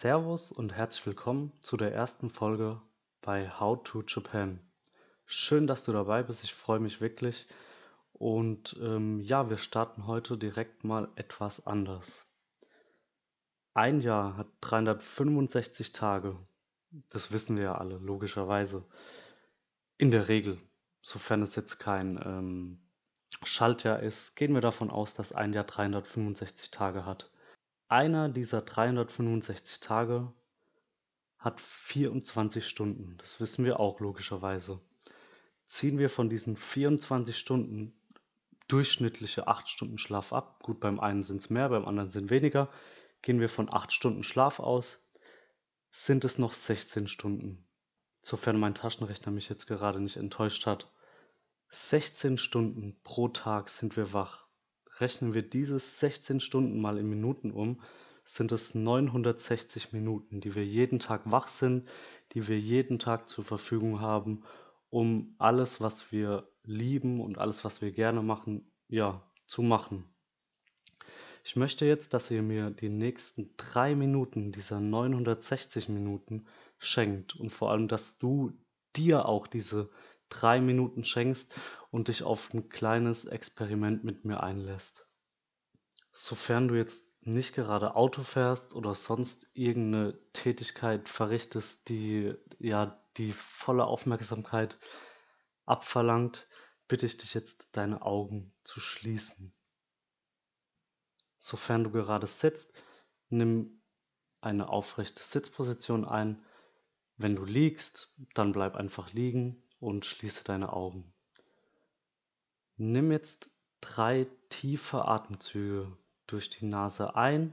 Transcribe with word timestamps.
Servus 0.00 0.52
und 0.52 0.76
herzlich 0.76 1.04
willkommen 1.06 1.52
zu 1.60 1.76
der 1.76 1.92
ersten 1.92 2.30
Folge 2.30 2.80
bei 3.20 3.50
How 3.50 3.82
to 3.82 4.04
Japan. 4.06 4.60
Schön, 5.26 5.66
dass 5.66 5.82
du 5.82 5.90
dabei 5.90 6.22
bist. 6.22 6.44
Ich 6.44 6.54
freue 6.54 6.78
mich 6.78 7.00
wirklich. 7.00 7.48
Und 8.12 8.76
ähm, 8.80 9.20
ja, 9.22 9.50
wir 9.50 9.56
starten 9.56 10.06
heute 10.06 10.38
direkt 10.38 10.84
mal 10.84 11.08
etwas 11.16 11.66
anders. 11.66 12.26
Ein 13.74 14.00
Jahr 14.00 14.36
hat 14.36 14.46
365 14.60 15.92
Tage. 15.92 16.36
Das 17.10 17.32
wissen 17.32 17.56
wir 17.56 17.64
ja 17.64 17.74
alle, 17.74 17.98
logischerweise. 17.98 18.84
In 19.96 20.12
der 20.12 20.28
Regel, 20.28 20.60
sofern 21.02 21.42
es 21.42 21.56
jetzt 21.56 21.80
kein 21.80 22.20
ähm, 22.24 22.78
Schaltjahr 23.42 23.98
ist, 23.98 24.36
gehen 24.36 24.54
wir 24.54 24.60
davon 24.60 24.90
aus, 24.90 25.14
dass 25.14 25.32
ein 25.32 25.52
Jahr 25.52 25.64
365 25.64 26.70
Tage 26.70 27.04
hat. 27.04 27.32
Einer 27.90 28.28
dieser 28.28 28.60
365 28.60 29.80
Tage 29.80 30.30
hat 31.38 31.58
24 31.58 32.68
Stunden. 32.68 33.16
Das 33.16 33.40
wissen 33.40 33.64
wir 33.64 33.80
auch 33.80 34.00
logischerweise. 34.00 34.80
Ziehen 35.66 35.98
wir 35.98 36.10
von 36.10 36.28
diesen 36.28 36.58
24 36.58 37.38
Stunden 37.38 37.98
durchschnittliche 38.68 39.48
8 39.48 39.66
Stunden 39.66 39.96
Schlaf 39.96 40.34
ab, 40.34 40.62
gut, 40.62 40.80
beim 40.80 41.00
einen 41.00 41.22
sind 41.22 41.38
es 41.38 41.48
mehr, 41.48 41.70
beim 41.70 41.86
anderen 41.86 42.10
sind 42.10 42.28
weniger, 42.28 42.68
gehen 43.22 43.40
wir 43.40 43.48
von 43.48 43.72
8 43.72 43.90
Stunden 43.90 44.22
Schlaf 44.22 44.60
aus, 44.60 45.00
sind 45.88 46.26
es 46.26 46.36
noch 46.36 46.52
16 46.52 47.08
Stunden. 47.08 47.66
Sofern 48.20 48.60
mein 48.60 48.74
Taschenrechner 48.74 49.32
mich 49.32 49.48
jetzt 49.48 49.66
gerade 49.66 50.00
nicht 50.00 50.16
enttäuscht 50.16 50.66
hat. 50.66 50.92
16 51.70 52.36
Stunden 52.36 53.00
pro 53.02 53.28
Tag 53.28 53.70
sind 53.70 53.96
wir 53.96 54.12
wach. 54.12 54.47
Rechnen 55.00 55.34
wir 55.34 55.42
dieses 55.42 56.00
16 56.00 56.40
Stunden 56.40 56.80
mal 56.80 56.98
in 56.98 57.08
Minuten 57.08 57.50
um, 57.50 57.80
sind 58.24 58.52
es 58.52 58.74
960 58.74 59.92
Minuten, 59.92 60.40
die 60.40 60.54
wir 60.54 60.64
jeden 60.64 60.98
Tag 60.98 61.22
wach 61.24 61.48
sind, 61.48 61.88
die 62.32 62.46
wir 62.46 62.58
jeden 62.58 62.98
Tag 62.98 63.28
zur 63.28 63.44
Verfügung 63.44 64.00
haben, 64.00 64.44
um 64.90 65.34
alles, 65.38 65.80
was 65.80 66.12
wir 66.12 66.48
lieben 66.64 67.20
und 67.20 67.38
alles, 67.38 67.64
was 67.64 67.80
wir 67.80 67.92
gerne 67.92 68.22
machen, 68.22 68.70
ja, 68.88 69.22
zu 69.46 69.62
machen. 69.62 70.04
Ich 71.44 71.56
möchte 71.56 71.86
jetzt, 71.86 72.12
dass 72.12 72.30
ihr 72.30 72.42
mir 72.42 72.70
die 72.70 72.90
nächsten 72.90 73.54
drei 73.56 73.94
Minuten 73.94 74.52
dieser 74.52 74.80
960 74.80 75.88
Minuten 75.88 76.46
schenkt 76.78 77.36
und 77.36 77.50
vor 77.50 77.70
allem, 77.70 77.88
dass 77.88 78.18
du 78.18 78.52
dir 78.94 79.26
auch 79.26 79.46
diese 79.46 79.88
drei 80.28 80.60
Minuten 80.60 81.04
schenkst 81.04 81.54
und 81.90 82.08
dich 82.08 82.22
auf 82.22 82.52
ein 82.52 82.68
kleines 82.68 83.24
Experiment 83.24 84.04
mit 84.04 84.24
mir 84.24 84.42
einlässt. 84.42 85.06
Sofern 86.12 86.68
du 86.68 86.74
jetzt 86.74 87.12
nicht 87.22 87.54
gerade 87.54 87.94
Auto 87.94 88.22
fährst 88.22 88.74
oder 88.74 88.94
sonst 88.94 89.46
irgendeine 89.54 90.18
Tätigkeit 90.32 91.08
verrichtest, 91.08 91.88
die 91.88 92.34
ja 92.58 93.00
die 93.16 93.32
volle 93.32 93.84
Aufmerksamkeit 93.84 94.78
abverlangt, 95.66 96.48
bitte 96.88 97.06
ich 97.06 97.16
dich 97.18 97.34
jetzt, 97.34 97.68
deine 97.72 98.02
Augen 98.02 98.54
zu 98.64 98.80
schließen. 98.80 99.52
Sofern 101.38 101.84
du 101.84 101.90
gerade 101.90 102.26
sitzt, 102.26 102.82
nimm 103.28 103.82
eine 104.40 104.68
aufrechte 104.70 105.22
Sitzposition 105.22 106.04
ein. 106.04 106.42
Wenn 107.16 107.36
du 107.36 107.44
liegst, 107.44 108.14
dann 108.34 108.52
bleib 108.52 108.76
einfach 108.76 109.12
liegen 109.12 109.62
und 109.80 110.04
schließe 110.04 110.44
deine 110.44 110.72
Augen. 110.72 111.12
Nimm 112.76 113.12
jetzt 113.12 113.50
drei 113.80 114.26
tiefe 114.48 115.04
Atemzüge 115.04 115.96
durch 116.26 116.50
die 116.50 116.66
Nase 116.66 117.14
ein 117.16 117.52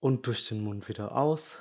und 0.00 0.26
durch 0.26 0.46
den 0.48 0.62
Mund 0.64 0.88
wieder 0.88 1.16
aus. 1.16 1.58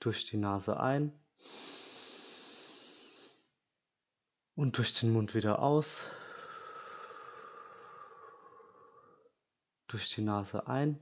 Durch 0.00 0.24
die 0.24 0.36
Nase 0.36 0.78
ein 0.78 1.18
und 4.54 4.76
durch 4.78 4.98
den 4.98 5.12
Mund 5.12 5.34
wieder 5.34 5.60
aus. 5.60 6.04
Durch 9.86 10.10
die 10.10 10.22
Nase 10.22 10.66
ein 10.66 10.98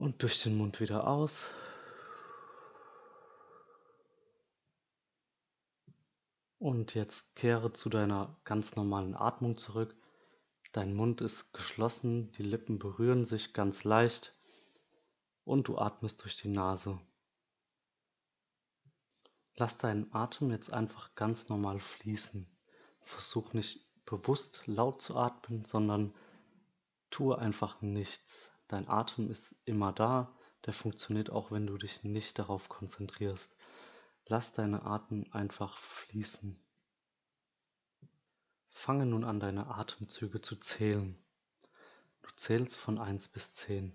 und 0.00 0.22
durch 0.22 0.42
den 0.42 0.56
Mund 0.56 0.80
wieder 0.80 1.06
aus. 1.06 1.50
Und 6.58 6.94
jetzt 6.94 7.36
kehre 7.36 7.72
zu 7.74 7.90
deiner 7.90 8.40
ganz 8.44 8.76
normalen 8.76 9.14
Atmung 9.14 9.58
zurück. 9.58 9.94
Dein 10.72 10.94
Mund 10.94 11.20
ist 11.20 11.52
geschlossen, 11.52 12.32
die 12.32 12.42
Lippen 12.42 12.78
berühren 12.78 13.26
sich 13.26 13.52
ganz 13.52 13.84
leicht 13.84 14.34
und 15.44 15.68
du 15.68 15.76
atmest 15.76 16.22
durch 16.22 16.36
die 16.36 16.48
Nase. 16.48 16.98
Lass 19.56 19.76
deinen 19.76 20.10
Atem 20.14 20.50
jetzt 20.50 20.72
einfach 20.72 21.14
ganz 21.14 21.50
normal 21.50 21.78
fließen. 21.78 22.46
Versuch 23.00 23.52
nicht 23.52 23.86
bewusst 24.06 24.62
laut 24.64 25.02
zu 25.02 25.16
atmen, 25.16 25.66
sondern 25.66 26.14
tue 27.10 27.38
einfach 27.38 27.82
nichts. 27.82 28.50
Dein 28.70 28.88
Atem 28.88 29.28
ist 29.28 29.56
immer 29.64 29.92
da, 29.92 30.32
der 30.64 30.72
funktioniert 30.72 31.28
auch, 31.30 31.50
wenn 31.50 31.66
du 31.66 31.76
dich 31.76 32.04
nicht 32.04 32.38
darauf 32.38 32.68
konzentrierst. 32.68 33.56
Lass 34.26 34.52
deine 34.52 34.84
Atem 34.84 35.26
einfach 35.32 35.76
fließen. 35.76 36.56
Fange 38.68 39.06
nun 39.06 39.24
an, 39.24 39.40
deine 39.40 39.66
Atemzüge 39.74 40.40
zu 40.40 40.54
zählen. 40.54 41.20
Du 42.22 42.30
zählst 42.36 42.76
von 42.76 42.98
1 42.98 43.26
bis 43.30 43.54
10. 43.54 43.92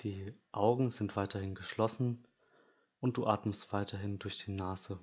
Die 0.00 0.32
Augen 0.50 0.90
sind 0.90 1.14
weiterhin 1.14 1.54
geschlossen 1.54 2.26
und 3.00 3.18
du 3.18 3.26
atmest 3.26 3.70
weiterhin 3.74 4.18
durch 4.18 4.42
die 4.42 4.52
Nase. 4.52 4.98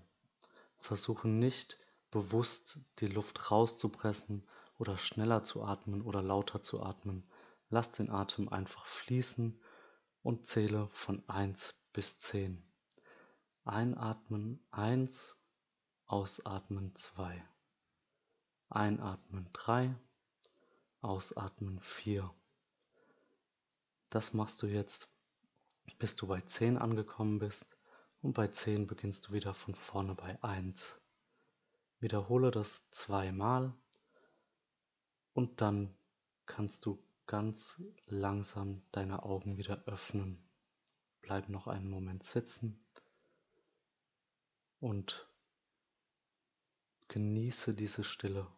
Versuche 0.80 1.28
nicht 1.28 1.78
bewusst 2.10 2.80
die 2.98 3.06
Luft 3.06 3.52
rauszupressen 3.52 4.44
oder 4.80 4.98
schneller 4.98 5.44
zu 5.44 5.64
atmen 5.64 6.02
oder 6.02 6.24
lauter 6.24 6.64
zu 6.64 6.82
atmen. 6.82 7.24
Lass 7.74 7.94
den 7.94 8.10
Atem 8.10 8.50
einfach 8.50 8.86
fließen 8.86 9.58
und 10.24 10.46
zähle 10.46 10.90
von 10.90 11.24
1 11.30 11.74
bis 11.94 12.20
10. 12.20 12.62
Einatmen 13.64 14.62
1, 14.72 15.38
ausatmen 16.06 16.94
2. 16.94 17.42
Einatmen 18.68 19.50
3, 19.54 19.96
ausatmen 21.00 21.80
4. 21.80 22.30
Das 24.10 24.34
machst 24.34 24.62
du 24.62 24.68
jetzt, 24.68 25.10
bis 25.98 26.18
du 26.18 26.28
bei 26.28 26.42
10 26.42 26.78
angekommen 26.78 27.40
bist 27.40 27.78
und 28.22 28.34
bei 28.34 28.50
10 28.50 28.86
beginnst 28.86 29.30
du 29.30 29.32
wieder 29.32 29.54
von 29.54 29.76
vorne 29.76 30.16
bei 30.16 30.38
1. 30.44 31.00
Wiederhole 32.02 32.52
das 32.52 32.92
zweimal 32.92 33.74
und 35.34 35.62
dann 35.62 35.96
kannst 36.46 36.86
du 36.86 37.02
ganz 37.32 37.82
langsam 38.08 38.84
deine 38.92 39.24
Augen 39.24 39.56
wieder 39.56 39.86
öffnen. 39.86 40.44
Bleib 41.22 41.48
noch 41.48 41.68
einen 41.68 41.90
Moment 41.90 42.26
sitzen 42.26 42.86
und 44.82 45.30
genieße 47.08 47.74
diese 47.74 48.04
Stille. 48.04 48.52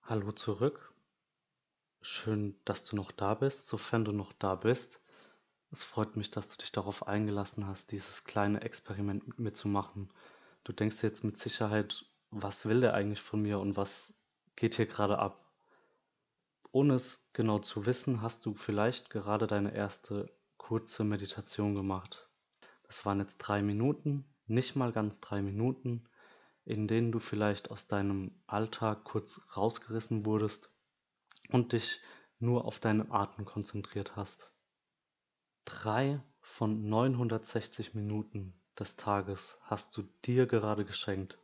Hallo 0.00 0.32
zurück. 0.32 0.94
Schön, 2.00 2.58
dass 2.64 2.84
du 2.86 2.96
noch 2.96 3.12
da 3.12 3.34
bist, 3.34 3.66
sofern 3.66 4.06
du 4.06 4.12
noch 4.12 4.32
da 4.32 4.54
bist. 4.54 5.02
Es 5.72 5.84
freut 5.84 6.16
mich, 6.16 6.32
dass 6.32 6.50
du 6.50 6.56
dich 6.56 6.72
darauf 6.72 7.06
eingelassen 7.06 7.66
hast, 7.66 7.92
dieses 7.92 8.24
kleine 8.24 8.62
Experiment 8.62 9.28
mit 9.28 9.38
mir 9.38 9.52
zu 9.52 9.68
machen. 9.68 10.12
Du 10.64 10.72
denkst 10.72 11.02
jetzt 11.02 11.22
mit 11.22 11.36
Sicherheit, 11.36 12.04
was 12.30 12.66
will 12.66 12.80
der 12.80 12.94
eigentlich 12.94 13.20
von 13.20 13.40
mir 13.40 13.60
und 13.60 13.76
was 13.76 14.18
geht 14.56 14.74
hier 14.74 14.86
gerade 14.86 15.18
ab? 15.18 15.48
Ohne 16.72 16.94
es 16.94 17.30
genau 17.32 17.60
zu 17.60 17.86
wissen, 17.86 18.20
hast 18.20 18.46
du 18.46 18.54
vielleicht 18.54 19.10
gerade 19.10 19.46
deine 19.46 19.72
erste 19.72 20.32
kurze 20.56 21.04
Meditation 21.04 21.74
gemacht. 21.74 22.28
Das 22.84 23.06
waren 23.06 23.20
jetzt 23.20 23.38
drei 23.38 23.62
Minuten, 23.62 24.24
nicht 24.46 24.74
mal 24.74 24.92
ganz 24.92 25.20
drei 25.20 25.40
Minuten, 25.40 26.08
in 26.64 26.88
denen 26.88 27.12
du 27.12 27.20
vielleicht 27.20 27.70
aus 27.70 27.86
deinem 27.86 28.40
Alltag 28.48 29.04
kurz 29.04 29.40
rausgerissen 29.56 30.26
wurdest 30.26 30.70
und 31.50 31.72
dich 31.72 32.00
nur 32.40 32.64
auf 32.64 32.80
deinen 32.80 33.10
Atem 33.12 33.44
konzentriert 33.44 34.16
hast. 34.16 34.50
Drei 35.72 36.20
von 36.42 36.88
960 36.88 37.94
Minuten 37.94 38.54
des 38.76 38.96
Tages 38.96 39.58
hast 39.62 39.96
du 39.96 40.02
dir 40.24 40.46
gerade 40.46 40.84
geschenkt. 40.84 41.38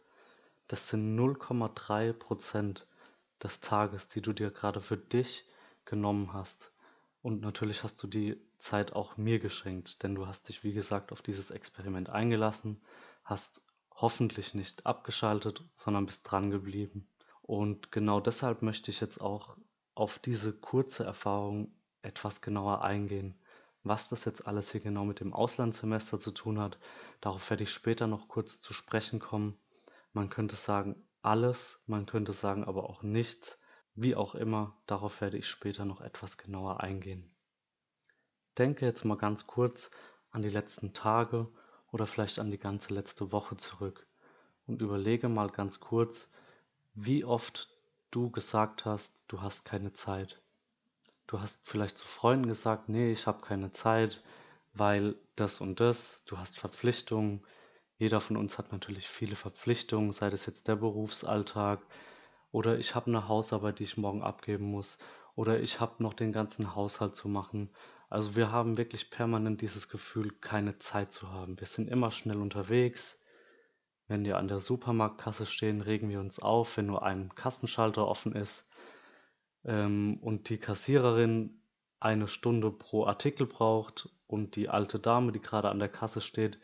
Das 0.67 0.89
sind 0.89 1.17
0,3 1.17 2.13
Prozent 2.13 2.89
des 3.41 3.61
Tages, 3.61 4.09
die 4.09 4.21
du 4.21 4.33
dir 4.33 4.51
gerade 4.51 4.81
für 4.81 4.97
dich 4.97 5.45
genommen 5.85 6.33
hast, 6.33 6.73
Und 7.23 7.41
natürlich 7.41 7.83
hast 7.83 8.01
du 8.03 8.07
die 8.07 8.41
Zeit 8.57 8.93
auch 8.93 9.17
mir 9.17 9.41
geschenkt, 9.41 10.05
denn 10.05 10.15
du 10.15 10.29
hast 10.29 10.49
dich, 10.49 10.63
wie 10.63 10.73
gesagt, 10.73 11.11
auf 11.11 11.23
dieses 11.23 11.51
Experiment 11.51 12.09
eingelassen, 12.09 12.81
hast 13.25 13.65
hoffentlich 13.97 14.55
nicht 14.55 14.87
abgeschaltet, 14.87 15.65
sondern 15.75 16.07
bist 16.07 16.31
dran 16.31 16.53
geblieben. 16.53 17.09
Und 17.43 17.91
genau 17.91 18.21
deshalb 18.21 18.63
möchte 18.63 18.93
ich 18.93 19.01
jetzt 19.01 19.21
auch 19.21 19.57
auf 19.97 20.21
diese 20.21 20.53
kurze 20.53 21.05
Erfahrung 21.05 21.73
etwas 22.03 22.43
genauer 22.43 22.83
eingehen. 22.83 23.37
Was 23.89 24.09
das 24.09 24.25
jetzt 24.25 24.49
alles 24.49 24.73
hier 24.73 24.81
genau 24.81 25.05
mit 25.05 25.21
dem 25.21 25.33
Auslandssemester 25.33 26.19
zu 26.19 26.33
tun 26.33 26.59
hat, 26.59 26.77
darauf 27.21 27.49
werde 27.51 27.63
ich 27.63 27.71
später 27.71 28.09
noch 28.09 28.27
kurz 28.27 28.59
zu 28.59 28.75
sprechen 28.75 29.21
kommen. 29.21 29.57
Man 30.13 30.29
könnte 30.29 30.57
sagen 30.57 31.07
alles, 31.23 31.85
man 31.87 32.05
könnte 32.05 32.33
sagen 32.33 32.65
aber 32.65 32.91
auch 32.91 33.05
nichts. 33.05 33.61
Wie 33.95 34.17
auch 34.17 34.35
immer, 34.35 34.77
darauf 34.87 35.21
werde 35.21 35.39
ich 35.39 35.47
später 35.47 35.85
noch 35.85 36.01
etwas 36.01 36.37
genauer 36.37 36.81
eingehen. 36.81 37.33
Denke 38.59 38.87
jetzt 38.87 39.05
mal 39.05 39.19
ganz 39.19 39.47
kurz 39.47 39.93
an 40.33 40.43
die 40.43 40.49
letzten 40.49 40.93
Tage 40.93 41.49
oder 41.93 42.09
vielleicht 42.09 42.41
an 42.41 42.51
die 42.51 42.59
ganze 42.59 42.93
letzte 42.93 43.31
Woche 43.31 43.57
zurück 43.57 44.09
und 44.67 44.83
überlege 44.83 45.29
mal 45.29 45.49
ganz 45.49 45.79
kurz, 45.79 46.33
wie 46.95 47.25
oft 47.25 47.71
du 48.11 48.33
gesagt 48.33 48.85
hast, 48.85 49.27
du 49.29 49.43
hast 49.43 49.65
keine 49.65 49.93
Zeit. 49.93 50.43
Du 51.29 51.41
hast 51.41 51.61
vielleicht 51.65 51.99
zu 51.99 52.07
Freunden 52.07 52.47
gesagt, 52.47 52.89
nee, 52.89 53.11
ich 53.11 53.27
habe 53.27 53.41
keine 53.45 53.73
Zeit, 53.73 54.23
weil 54.75 55.17
das 55.35 55.61
und 55.61 55.81
das, 55.81 56.25
du 56.25 56.39
hast 56.39 56.57
Verpflichtungen. 56.57 57.45
Jeder 57.99 58.21
von 58.21 58.37
uns 58.37 58.59
hat 58.59 58.71
natürlich 58.71 59.09
viele 59.09 59.35
Verpflichtungen, 59.35 60.13
sei 60.13 60.31
das 60.31 60.47
jetzt 60.47 60.69
der 60.69 60.77
Berufsalltag 60.77 61.81
oder 62.53 62.79
ich 62.79 62.95
habe 62.95 63.09
eine 63.09 63.27
Hausarbeit, 63.27 63.81
die 63.81 63.85
ich 63.85 63.97
morgen 63.97 64.23
abgeben 64.23 64.67
muss 64.67 64.99
oder 65.35 65.59
ich 65.59 65.81
habe 65.81 66.01
noch 66.03 66.15
den 66.15 66.33
ganzen 66.33 66.77
Haushalt 66.77 67.17
zu 67.17 67.29
machen. 67.29 67.71
Also 68.09 68.37
wir 68.37 68.53
haben 68.53 68.77
wirklich 68.77 69.11
permanent 69.11 69.63
dieses 69.63 69.89
Gefühl, 69.89 70.31
keine 70.31 70.79
Zeit 70.79 71.13
zu 71.13 71.33
haben. 71.33 71.59
Wir 71.59 71.67
sind 71.67 71.89
immer 71.89 72.13
schnell 72.13 72.41
unterwegs. 72.41 73.21
Wenn 74.07 74.25
wir 74.25 74.39
an 74.39 74.47
der 74.47 74.61
Supermarktkasse 74.61 75.47
stehen, 75.47 75.81
regen 75.81 76.09
wir 76.09 76.21
uns 76.21 76.39
auf, 76.39 76.77
wenn 76.77 76.87
nur 76.87 77.03
ein 77.03 77.35
Kassenschalter 77.35 78.07
offen 78.07 78.33
ist 78.33 78.69
ähm, 79.67 80.19
und 80.23 80.49
die 80.49 80.59
Kassiererin 80.59 81.61
eine 82.01 82.29
Stunde 82.29 82.71
pro 82.71 83.05
Artikel 83.07 83.47
braucht 83.47 84.09
und 84.27 84.57
die 84.57 84.69
alte 84.69 84.99
Dame, 84.99 85.33
die 85.33 85.41
gerade 85.41 85.71
an 85.71 85.79
der 85.79 85.89
Kasse 85.89 86.21
steht, 86.21 86.59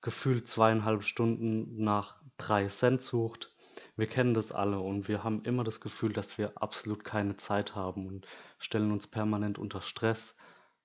gefühlt 0.00 0.46
zweieinhalb 0.46 1.02
Stunden 1.02 1.82
nach 1.82 2.22
drei 2.36 2.66
Cent 2.68 3.00
sucht. 3.00 3.52
Wir 3.96 4.06
kennen 4.06 4.34
das 4.34 4.52
alle 4.52 4.78
und 4.78 5.08
wir 5.08 5.24
haben 5.24 5.42
immer 5.42 5.64
das 5.64 5.80
Gefühl, 5.80 6.12
dass 6.12 6.38
wir 6.38 6.52
absolut 6.62 7.04
keine 7.04 7.36
Zeit 7.36 7.74
haben 7.74 8.06
und 8.06 8.26
stellen 8.58 8.92
uns 8.92 9.06
permanent 9.06 9.58
unter 9.58 9.82
Stress. 9.82 10.36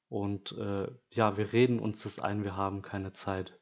Und 0.10 0.54
äh, 0.58 0.88
ja, 1.10 1.38
wir 1.38 1.54
reden 1.54 1.80
uns 1.80 2.04
das 2.04 2.19
ein, 2.19 2.44
wir 2.44 2.56
haben 2.58 2.81
keine 2.81 3.13
Zeit. 3.13 3.58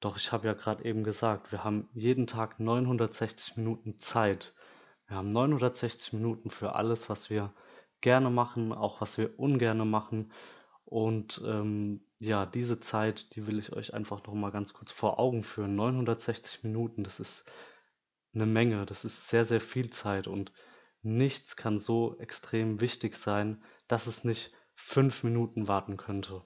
Doch 0.00 0.16
ich 0.16 0.32
habe 0.32 0.46
ja 0.46 0.54
gerade 0.54 0.84
eben 0.84 1.02
gesagt, 1.02 1.50
wir 1.50 1.64
haben 1.64 1.88
jeden 1.92 2.26
Tag 2.26 2.60
960 2.60 3.56
Minuten 3.56 3.98
Zeit. 3.98 4.54
Wir 5.06 5.16
haben 5.16 5.32
960 5.32 6.14
Minuten 6.14 6.50
für 6.50 6.74
alles, 6.74 7.10
was 7.10 7.30
wir 7.30 7.52
gerne 8.00 8.30
machen, 8.30 8.72
auch 8.72 9.00
was 9.00 9.18
wir 9.18 9.38
ungerne 9.38 9.84
machen. 9.84 10.32
Und 10.84 11.42
ähm, 11.44 12.06
ja, 12.20 12.46
diese 12.46 12.80
Zeit, 12.80 13.34
die 13.34 13.46
will 13.46 13.58
ich 13.58 13.72
euch 13.72 13.94
einfach 13.94 14.24
noch 14.26 14.34
mal 14.34 14.50
ganz 14.50 14.72
kurz 14.72 14.92
vor 14.92 15.18
Augen 15.18 15.42
führen. 15.42 15.76
960 15.76 16.62
Minuten, 16.62 17.04
das 17.04 17.20
ist 17.20 17.44
eine 18.34 18.46
Menge, 18.46 18.86
das 18.86 19.04
ist 19.04 19.28
sehr, 19.28 19.44
sehr 19.44 19.60
viel 19.60 19.90
Zeit 19.90 20.26
und 20.26 20.52
nichts 21.02 21.56
kann 21.56 21.78
so 21.78 22.18
extrem 22.18 22.80
wichtig 22.80 23.14
sein, 23.14 23.62
dass 23.88 24.06
es 24.06 24.24
nicht 24.24 24.52
fünf 24.74 25.22
Minuten 25.22 25.68
warten 25.68 25.96
könnte. 25.96 26.44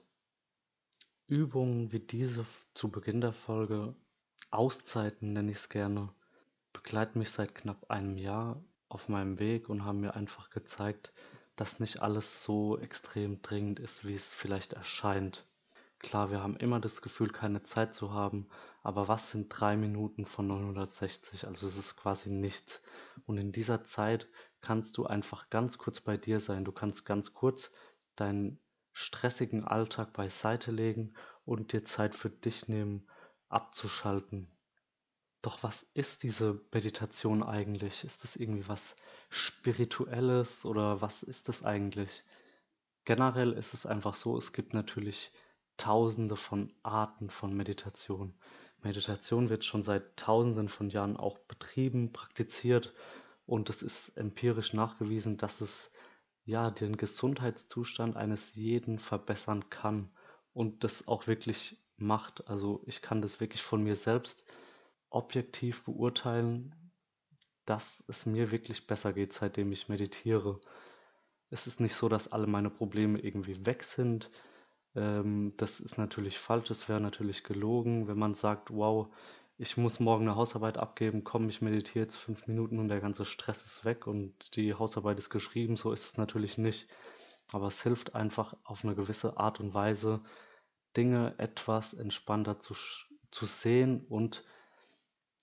Übungen 1.27 1.91
wie 1.91 1.99
diese 1.99 2.45
zu 2.73 2.91
Beginn 2.91 3.21
der 3.21 3.33
Folge, 3.33 3.95
Auszeiten 4.51 5.33
nenne 5.33 5.51
ich 5.51 5.57
es 5.57 5.69
gerne, 5.69 6.13
begleiten 6.89 7.19
mich 7.19 7.29
seit 7.29 7.53
knapp 7.53 7.91
einem 7.91 8.17
Jahr 8.17 8.63
auf 8.87 9.09
meinem 9.09 9.37
Weg 9.37 9.69
und 9.69 9.85
haben 9.85 9.99
mir 9.99 10.15
einfach 10.15 10.49
gezeigt, 10.49 11.13
dass 11.55 11.79
nicht 11.79 12.01
alles 12.01 12.43
so 12.43 12.79
extrem 12.79 13.43
dringend 13.43 13.79
ist, 13.79 14.07
wie 14.07 14.15
es 14.15 14.33
vielleicht 14.33 14.73
erscheint. 14.73 15.45
Klar, 15.99 16.31
wir 16.31 16.41
haben 16.41 16.57
immer 16.57 16.79
das 16.79 17.03
Gefühl, 17.03 17.29
keine 17.29 17.61
Zeit 17.61 17.93
zu 17.93 18.11
haben, 18.11 18.49
aber 18.81 19.07
was 19.07 19.29
sind 19.29 19.49
drei 19.49 19.77
Minuten 19.77 20.25
von 20.25 20.47
960? 20.47 21.45
Also 21.45 21.67
es 21.67 21.77
ist 21.77 21.95
quasi 21.95 22.31
nichts. 22.31 22.81
Und 23.27 23.37
in 23.37 23.51
dieser 23.51 23.83
Zeit 23.83 24.27
kannst 24.59 24.97
du 24.97 25.05
einfach 25.05 25.51
ganz 25.51 25.77
kurz 25.77 26.01
bei 26.01 26.17
dir 26.17 26.39
sein. 26.39 26.65
Du 26.65 26.71
kannst 26.71 27.05
ganz 27.05 27.35
kurz 27.35 27.71
deinen 28.15 28.59
stressigen 28.93 29.63
Alltag 29.63 30.11
beiseite 30.13 30.71
legen 30.71 31.13
und 31.45 31.71
dir 31.71 31.83
Zeit 31.83 32.15
für 32.15 32.31
dich 32.31 32.67
nehmen, 32.67 33.07
abzuschalten, 33.47 34.51
doch 35.41 35.63
was 35.63 35.83
ist 35.83 36.23
diese 36.23 36.59
Meditation 36.73 37.43
eigentlich? 37.43 38.03
Ist 38.03 38.23
das 38.23 38.35
irgendwie 38.35 38.67
was 38.67 38.95
Spirituelles 39.29 40.65
oder 40.65 41.01
was 41.01 41.23
ist 41.23 41.47
das 41.47 41.63
eigentlich? 41.63 42.23
Generell 43.05 43.53
ist 43.53 43.73
es 43.73 43.85
einfach 43.85 44.15
so, 44.15 44.37
es 44.37 44.51
gibt 44.53 44.73
natürlich 44.73 45.31
tausende 45.77 46.35
von 46.35 46.73
Arten 46.83 47.29
von 47.29 47.55
Meditation. 47.55 48.33
Meditation 48.81 49.49
wird 49.49 49.65
schon 49.65 49.81
seit 49.81 50.17
tausenden 50.17 50.69
von 50.69 50.89
Jahren 50.89 51.17
auch 51.17 51.39
betrieben, 51.39 52.11
praktiziert 52.11 52.93
und 53.45 53.69
es 53.69 53.81
ist 53.81 54.17
empirisch 54.17 54.73
nachgewiesen, 54.73 55.37
dass 55.37 55.61
es 55.61 55.91
ja 56.43 56.69
den 56.69 56.97
Gesundheitszustand 56.97 58.15
eines 58.15 58.55
jeden 58.55 58.99
verbessern 58.99 59.69
kann 59.69 60.11
und 60.53 60.83
das 60.83 61.07
auch 61.07 61.27
wirklich 61.27 61.77
macht. 61.97 62.47
Also 62.47 62.81
ich 62.85 63.01
kann 63.01 63.21
das 63.21 63.39
wirklich 63.39 63.61
von 63.61 63.83
mir 63.83 63.95
selbst 63.95 64.45
objektiv 65.09 65.83
beurteilen, 65.85 66.75
dass 67.65 68.03
es 68.07 68.25
mir 68.25 68.51
wirklich 68.51 68.87
besser 68.87 69.13
geht, 69.13 69.33
seitdem 69.33 69.71
ich 69.71 69.89
meditiere. 69.89 70.59
Es 71.49 71.67
ist 71.67 71.79
nicht 71.79 71.95
so, 71.95 72.09
dass 72.09 72.31
alle 72.31 72.47
meine 72.47 72.69
Probleme 72.69 73.19
irgendwie 73.19 73.65
weg 73.65 73.83
sind. 73.83 74.29
Ähm, 74.95 75.53
das 75.57 75.79
ist 75.79 75.97
natürlich 75.97 76.39
falsch, 76.39 76.69
es 76.71 76.89
wäre 76.89 77.01
natürlich 77.01 77.43
gelogen, 77.43 78.07
wenn 78.07 78.17
man 78.17 78.33
sagt, 78.33 78.71
wow, 78.71 79.13
ich 79.57 79.75
muss 79.75 79.99
morgen 79.99 80.27
eine 80.27 80.37
Hausarbeit 80.37 80.77
abgeben, 80.77 81.25
komm, 81.25 81.49
ich 81.49 81.61
meditiere 81.61 82.05
jetzt 82.05 82.15
fünf 82.15 82.47
Minuten 82.47 82.79
und 82.79 82.87
der 82.87 83.01
ganze 83.01 83.25
Stress 83.25 83.65
ist 83.65 83.83
weg 83.83 84.07
und 84.07 84.55
die 84.55 84.73
Hausarbeit 84.73 85.19
ist 85.19 85.29
geschrieben. 85.29 85.75
So 85.75 85.91
ist 85.91 86.05
es 86.05 86.17
natürlich 86.17 86.57
nicht. 86.57 86.87
Aber 87.51 87.67
es 87.67 87.83
hilft 87.83 88.15
einfach 88.15 88.55
auf 88.63 88.85
eine 88.85 88.95
gewisse 88.95 89.37
Art 89.37 89.59
und 89.59 89.73
Weise, 89.73 90.21
Dinge 90.95 91.35
etwas 91.37 91.93
entspannter 91.93 92.57
zu, 92.57 92.73
zu 93.31 93.45
sehen 93.45 94.05
und 94.07 94.45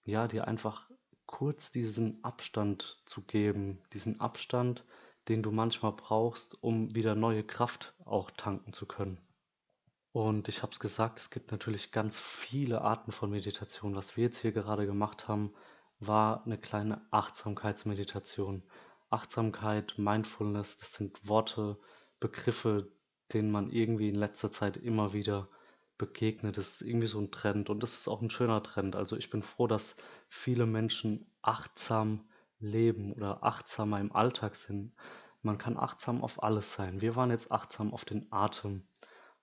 ja, 0.07 0.29
dir 0.29 0.49
einfach 0.49 0.91
kurz 1.27 1.71
diesen 1.71 2.23
Abstand 2.25 3.03
zu 3.05 3.23
geben, 3.23 3.83
diesen 3.93 4.21
Abstand, 4.21 4.85
den 5.29 5.43
du 5.43 5.51
manchmal 5.51 5.93
brauchst, 5.93 6.63
um 6.63 6.95
wieder 6.95 7.15
neue 7.15 7.45
Kraft 7.45 7.95
auch 8.05 8.31
tanken 8.31 8.73
zu 8.73 8.87
können. 8.87 9.21
Und 10.13 10.49
ich 10.49 10.63
habe 10.63 10.73
es 10.73 10.81
gesagt, 10.81 11.19
es 11.19 11.31
gibt 11.31 11.51
natürlich 11.53 11.93
ganz 11.93 12.19
viele 12.19 12.81
Arten 12.81 13.13
von 13.13 13.31
Meditation. 13.31 13.97
Was 13.97 14.17
wir 14.17 14.25
jetzt 14.25 14.39
hier 14.39 14.53
gerade 14.53 14.87
gemacht 14.87 15.29
haben, 15.29 15.53
war 15.99 16.47
eine 16.47 16.57
kleine 16.57 17.07
Achtsamkeitsmeditation. 17.11 18.63
Achtsamkeit, 19.11 19.99
Mindfulness, 19.99 20.79
das 20.79 20.95
sind 20.95 21.29
Worte, 21.29 21.79
Begriffe, 22.19 22.91
denen 23.33 23.51
man 23.51 23.71
irgendwie 23.71 24.09
in 24.09 24.15
letzter 24.15 24.51
Zeit 24.51 24.77
immer 24.77 25.13
wieder 25.13 25.49
begegnet. 25.99 26.57
Das 26.57 26.81
ist 26.81 26.83
irgendwie 26.83 27.07
so 27.07 27.19
ein 27.19 27.31
Trend 27.31 27.71
und 27.71 27.83
das 27.83 27.95
ist 27.95 28.09
auch 28.09 28.23
ein 28.23 28.31
schöner 28.31 28.63
Trend. 28.63 28.97
Also 28.97 29.17
ich 29.17 29.31
bin 29.31 29.43
froh, 29.43 29.67
dass 29.67 29.97
viele 30.29 30.67
Menschen 30.67 31.31
achtsam 31.43 32.29
leben 32.59 33.13
oder 33.13 33.43
achtsamer 33.45 34.01
im 34.01 34.15
Alltag 34.15 34.57
sind. 34.57 34.93
Man 35.43 35.59
kann 35.59 35.77
achtsam 35.77 36.23
auf 36.23 36.43
alles 36.43 36.73
sein. 36.75 37.01
Wir 37.01 37.17
waren 37.17 37.31
jetzt 37.31 37.53
achtsam 37.53 37.93
auf 37.93 38.05
den 38.05 38.31
Atem. 38.33 38.87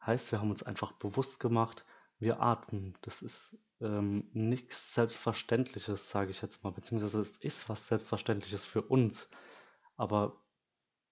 Heißt, 0.06 0.32
wir 0.32 0.40
haben 0.40 0.50
uns 0.50 0.64
einfach 0.64 0.92
bewusst 0.94 1.40
gemacht, 1.40 1.86
wir 2.20 2.42
atmen. 2.42 2.98
Das 3.02 3.22
ist 3.22 3.58
ähm, 3.80 4.30
nichts 4.34 4.94
Selbstverständliches, 4.94 6.10
sage 6.10 6.32
ich 6.32 6.42
jetzt 6.42 6.64
mal, 6.64 6.72
beziehungsweise 6.72 7.20
es 7.22 7.38
ist 7.38 7.70
was 7.70 7.88
Selbstverständliches 7.88 8.66
für 8.66 8.82
uns. 8.82 9.30
Aber 9.96 10.42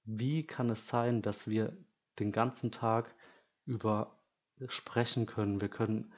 wie 0.04 0.46
kann 0.46 0.70
es 0.70 0.88
sein, 0.88 1.22
dass 1.22 1.48
wir 1.48 1.78
den 2.20 2.32
ganzen 2.32 2.72
Tag 2.72 3.16
über 3.66 4.21
sprechen 4.68 5.26
können, 5.26 5.62
wir 5.62 5.70
können 5.70 6.14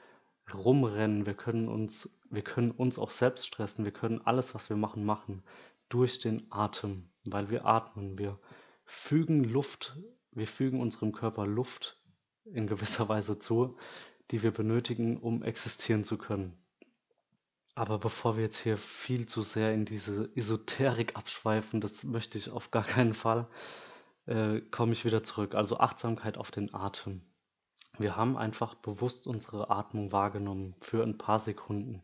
rumrennen, 0.52 1.26
wir 1.26 1.34
können 1.34 1.68
uns, 1.68 2.10
wir 2.30 2.42
können 2.42 2.70
uns 2.70 2.98
auch 2.98 3.10
selbst 3.10 3.46
stressen, 3.46 3.84
wir 3.84 3.92
können 3.92 4.20
alles, 4.24 4.54
was 4.54 4.68
wir 4.68 4.76
machen, 4.76 5.04
machen 5.04 5.42
durch 5.88 6.18
den 6.18 6.46
Atem, 6.50 7.08
weil 7.24 7.50
wir 7.50 7.66
atmen, 7.66 8.18
wir 8.18 8.38
fügen 8.84 9.44
Luft, 9.44 9.96
wir 10.32 10.46
fügen 10.46 10.80
unserem 10.80 11.12
Körper 11.12 11.46
Luft 11.46 12.00
in 12.44 12.66
gewisser 12.66 13.08
Weise 13.08 13.38
zu, 13.38 13.76
die 14.30 14.42
wir 14.42 14.50
benötigen, 14.50 15.16
um 15.16 15.42
existieren 15.42 16.04
zu 16.04 16.18
können. 16.18 16.56
Aber 17.74 17.98
bevor 17.98 18.36
wir 18.36 18.44
jetzt 18.44 18.60
hier 18.60 18.78
viel 18.78 19.26
zu 19.26 19.42
sehr 19.42 19.74
in 19.74 19.84
diese 19.84 20.30
Esoterik 20.36 21.16
abschweifen, 21.16 21.80
das 21.80 22.04
möchte 22.04 22.38
ich 22.38 22.50
auf 22.50 22.70
gar 22.70 22.84
keinen 22.84 23.14
Fall, 23.14 23.48
äh, 24.26 24.60
komme 24.60 24.92
ich 24.92 25.04
wieder 25.04 25.22
zurück. 25.22 25.54
Also 25.54 25.78
Achtsamkeit 25.78 26.38
auf 26.38 26.50
den 26.50 26.72
Atem. 26.72 27.22
Wir 27.98 28.16
haben 28.16 28.36
einfach 28.36 28.74
bewusst 28.74 29.26
unsere 29.26 29.70
Atmung 29.70 30.10
wahrgenommen 30.10 30.74
für 30.80 31.02
ein 31.04 31.16
paar 31.16 31.38
Sekunden. 31.38 32.02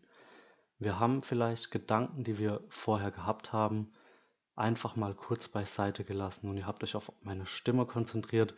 Wir 0.78 1.00
haben 1.00 1.20
vielleicht 1.20 1.70
Gedanken, 1.70 2.22
die 2.22 2.38
wir 2.38 2.62
vorher 2.68 3.10
gehabt 3.10 3.52
haben, 3.52 3.92
einfach 4.54 4.94
mal 4.94 5.14
kurz 5.14 5.48
beiseite 5.48 6.04
gelassen 6.04 6.48
und 6.48 6.56
ihr 6.56 6.66
habt 6.66 6.84
euch 6.84 6.94
auf 6.94 7.12
meine 7.22 7.46
Stimme 7.46 7.86
konzentriert. 7.86 8.54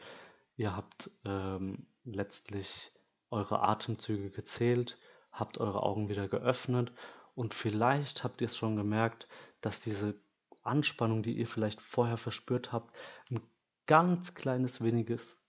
Ihr 0.56 0.76
habt 0.76 1.10
ähm, 1.24 1.86
letztlich 2.04 2.92
eure 3.30 3.62
Atemzüge 3.62 4.30
gezählt, 4.30 4.98
habt 5.30 5.58
eure 5.58 5.82
Augen 5.82 6.08
wieder 6.08 6.28
geöffnet 6.28 6.92
und 7.34 7.54
vielleicht 7.54 8.24
habt 8.24 8.42
ihr 8.42 8.46
es 8.46 8.56
schon 8.56 8.76
gemerkt, 8.76 9.26
dass 9.62 9.80
diese 9.80 10.14
Anspannung, 10.62 11.22
die 11.22 11.38
ihr 11.38 11.46
vielleicht 11.46 11.80
vorher 11.80 12.18
verspürt 12.18 12.72
habt, 12.72 12.94
ein 13.30 13.40
ganz 13.86 14.34
kleines 14.34 14.82
weniges 14.82 15.41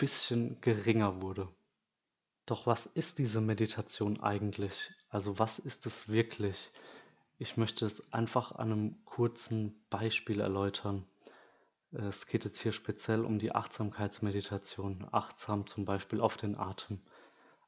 bisschen 0.00 0.58
geringer 0.62 1.20
wurde. 1.20 1.46
Doch 2.46 2.66
was 2.66 2.86
ist 2.86 3.18
diese 3.18 3.42
Meditation 3.42 4.18
eigentlich? 4.20 4.92
Also 5.10 5.38
was 5.38 5.58
ist 5.58 5.84
es 5.84 6.08
wirklich? 6.08 6.70
Ich 7.38 7.58
möchte 7.58 7.84
es 7.84 8.12
einfach 8.12 8.52
an 8.52 8.72
einem 8.72 9.04
kurzen 9.04 9.84
Beispiel 9.90 10.40
erläutern. 10.40 11.06
Es 11.92 12.26
geht 12.26 12.44
jetzt 12.46 12.60
hier 12.60 12.72
speziell 12.72 13.26
um 13.26 13.38
die 13.38 13.54
Achtsamkeitsmeditation. 13.54 15.06
Achtsam 15.12 15.66
zum 15.66 15.84
Beispiel 15.84 16.20
auf 16.22 16.38
den 16.38 16.56
Atem, 16.56 17.02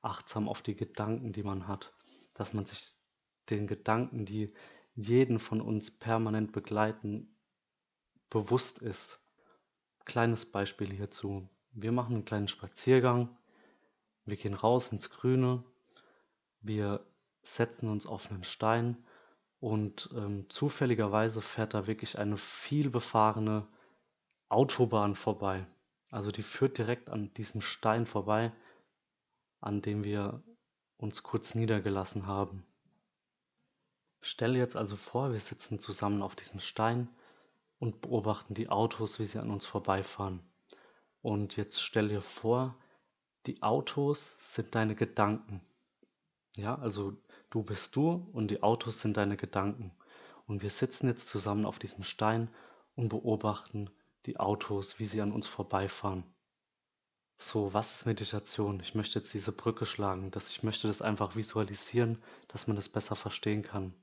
achtsam 0.01 0.49
auf 0.49 0.63
die 0.63 0.75
Gedanken, 0.75 1.33
die 1.33 1.43
man 1.43 1.69
hat, 1.69 1.93
dass 2.33 2.55
man 2.55 2.65
sich 2.65 2.95
den 3.51 3.67
Gedanken, 3.67 4.25
die 4.25 4.55
jeden 4.95 5.39
von 5.39 5.61
uns 5.61 5.91
permanent 5.91 6.53
begleiten, 6.53 7.37
bewusst 8.31 8.79
ist. 8.79 9.21
Kleines 10.07 10.51
Beispiel 10.51 10.91
hierzu. 10.91 11.49
Wir 11.75 11.91
machen 11.91 12.17
einen 12.17 12.25
kleinen 12.25 12.49
Spaziergang, 12.49 13.35
wir 14.27 14.37
gehen 14.37 14.55
raus 14.55 14.93
ins 14.93 15.09
Grüne, 15.11 15.65
wir 16.61 17.05
setzen 17.43 17.89
uns 17.89 18.07
auf 18.07 18.31
einen 18.31 18.45
Stein 18.45 19.03
und 19.59 20.11
ähm, 20.15 20.51
zufälligerweise 20.51 21.41
fährt 21.41 21.73
da 21.73 21.87
wirklich 21.87 22.19
eine 22.19 22.37
viel 22.37 22.91
befahrene 22.91 23.67
Autobahn 24.51 25.17
vorbei. 25.17 25.67
Also 26.11 26.31
die 26.31 26.43
führt 26.43 26.77
direkt 26.77 27.09
an 27.09 27.33
diesem 27.35 27.63
Stein 27.63 28.05
vorbei, 28.05 28.53
an 29.61 29.81
dem 29.81 30.05
wir 30.05 30.43
uns 30.99 31.23
kurz 31.23 31.55
niedergelassen 31.55 32.27
haben. 32.27 32.67
Stelle 34.21 34.59
jetzt 34.59 34.77
also 34.77 34.97
vor, 34.97 35.33
wir 35.33 35.41
sitzen 35.41 35.79
zusammen 35.79 36.23
auf 36.23 36.37
diesem 36.37 36.61
Stein 36.61 37.09
und 37.79 38.03
beobachten 38.03 38.53
die 38.53 38.69
Autos, 38.69 39.19
wie 39.19 39.25
sie 39.25 39.39
an 39.39 39.51
uns 39.51 39.65
vorbeifahren. 39.65 40.52
Und 41.23 41.57
jetzt 41.57 41.81
stell 41.81 42.09
dir 42.09 42.21
vor, 42.21 42.77
die 43.47 43.63
Autos 43.63 44.37
sind 44.55 44.75
deine 44.75 44.95
Gedanken. 44.95 45.63
Ja, 46.57 46.79
also 46.79 47.17
du 47.51 47.63
bist 47.63 47.97
du 47.97 48.29
und 48.33 48.51
die 48.51 48.63
Autos 48.63 49.01
sind 49.01 49.17
deine 49.17 49.37
Gedanken. 49.37 49.93
Und 50.47 50.63
wir 50.63 50.71
sitzen 50.71 51.07
jetzt 51.07 51.29
zusammen 51.29 51.65
auf 51.65 51.79
diesem 51.79 52.05
Stein 52.05 52.51
und 52.95 53.09
beobachten 53.09 53.91
die 54.27 54.39
Autos, 54.39 54.99
wie 54.99 55.05
sie 55.05 55.21
an 55.21 55.33
uns 55.33 55.47
vorbeifahren. 55.47 56.25
So, 57.39 57.73
was 57.73 57.95
ist 57.97 58.07
Meditation? 58.07 58.81
Ich 58.81 58.95
möchte 58.95 59.19
jetzt 59.19 59.35
diese 59.35 59.53
Brücke 59.53 59.87
schlagen, 59.87 60.31
dass 60.31 60.51
ich 60.51 60.63
möchte 60.63 60.87
das 60.87 61.03
einfach 61.03 61.35
visualisieren, 61.35 62.23
dass 62.49 62.67
man 62.67 62.77
das 62.77 62.89
besser 62.89 63.17
verstehen 63.17 63.63
kann. 63.63 63.95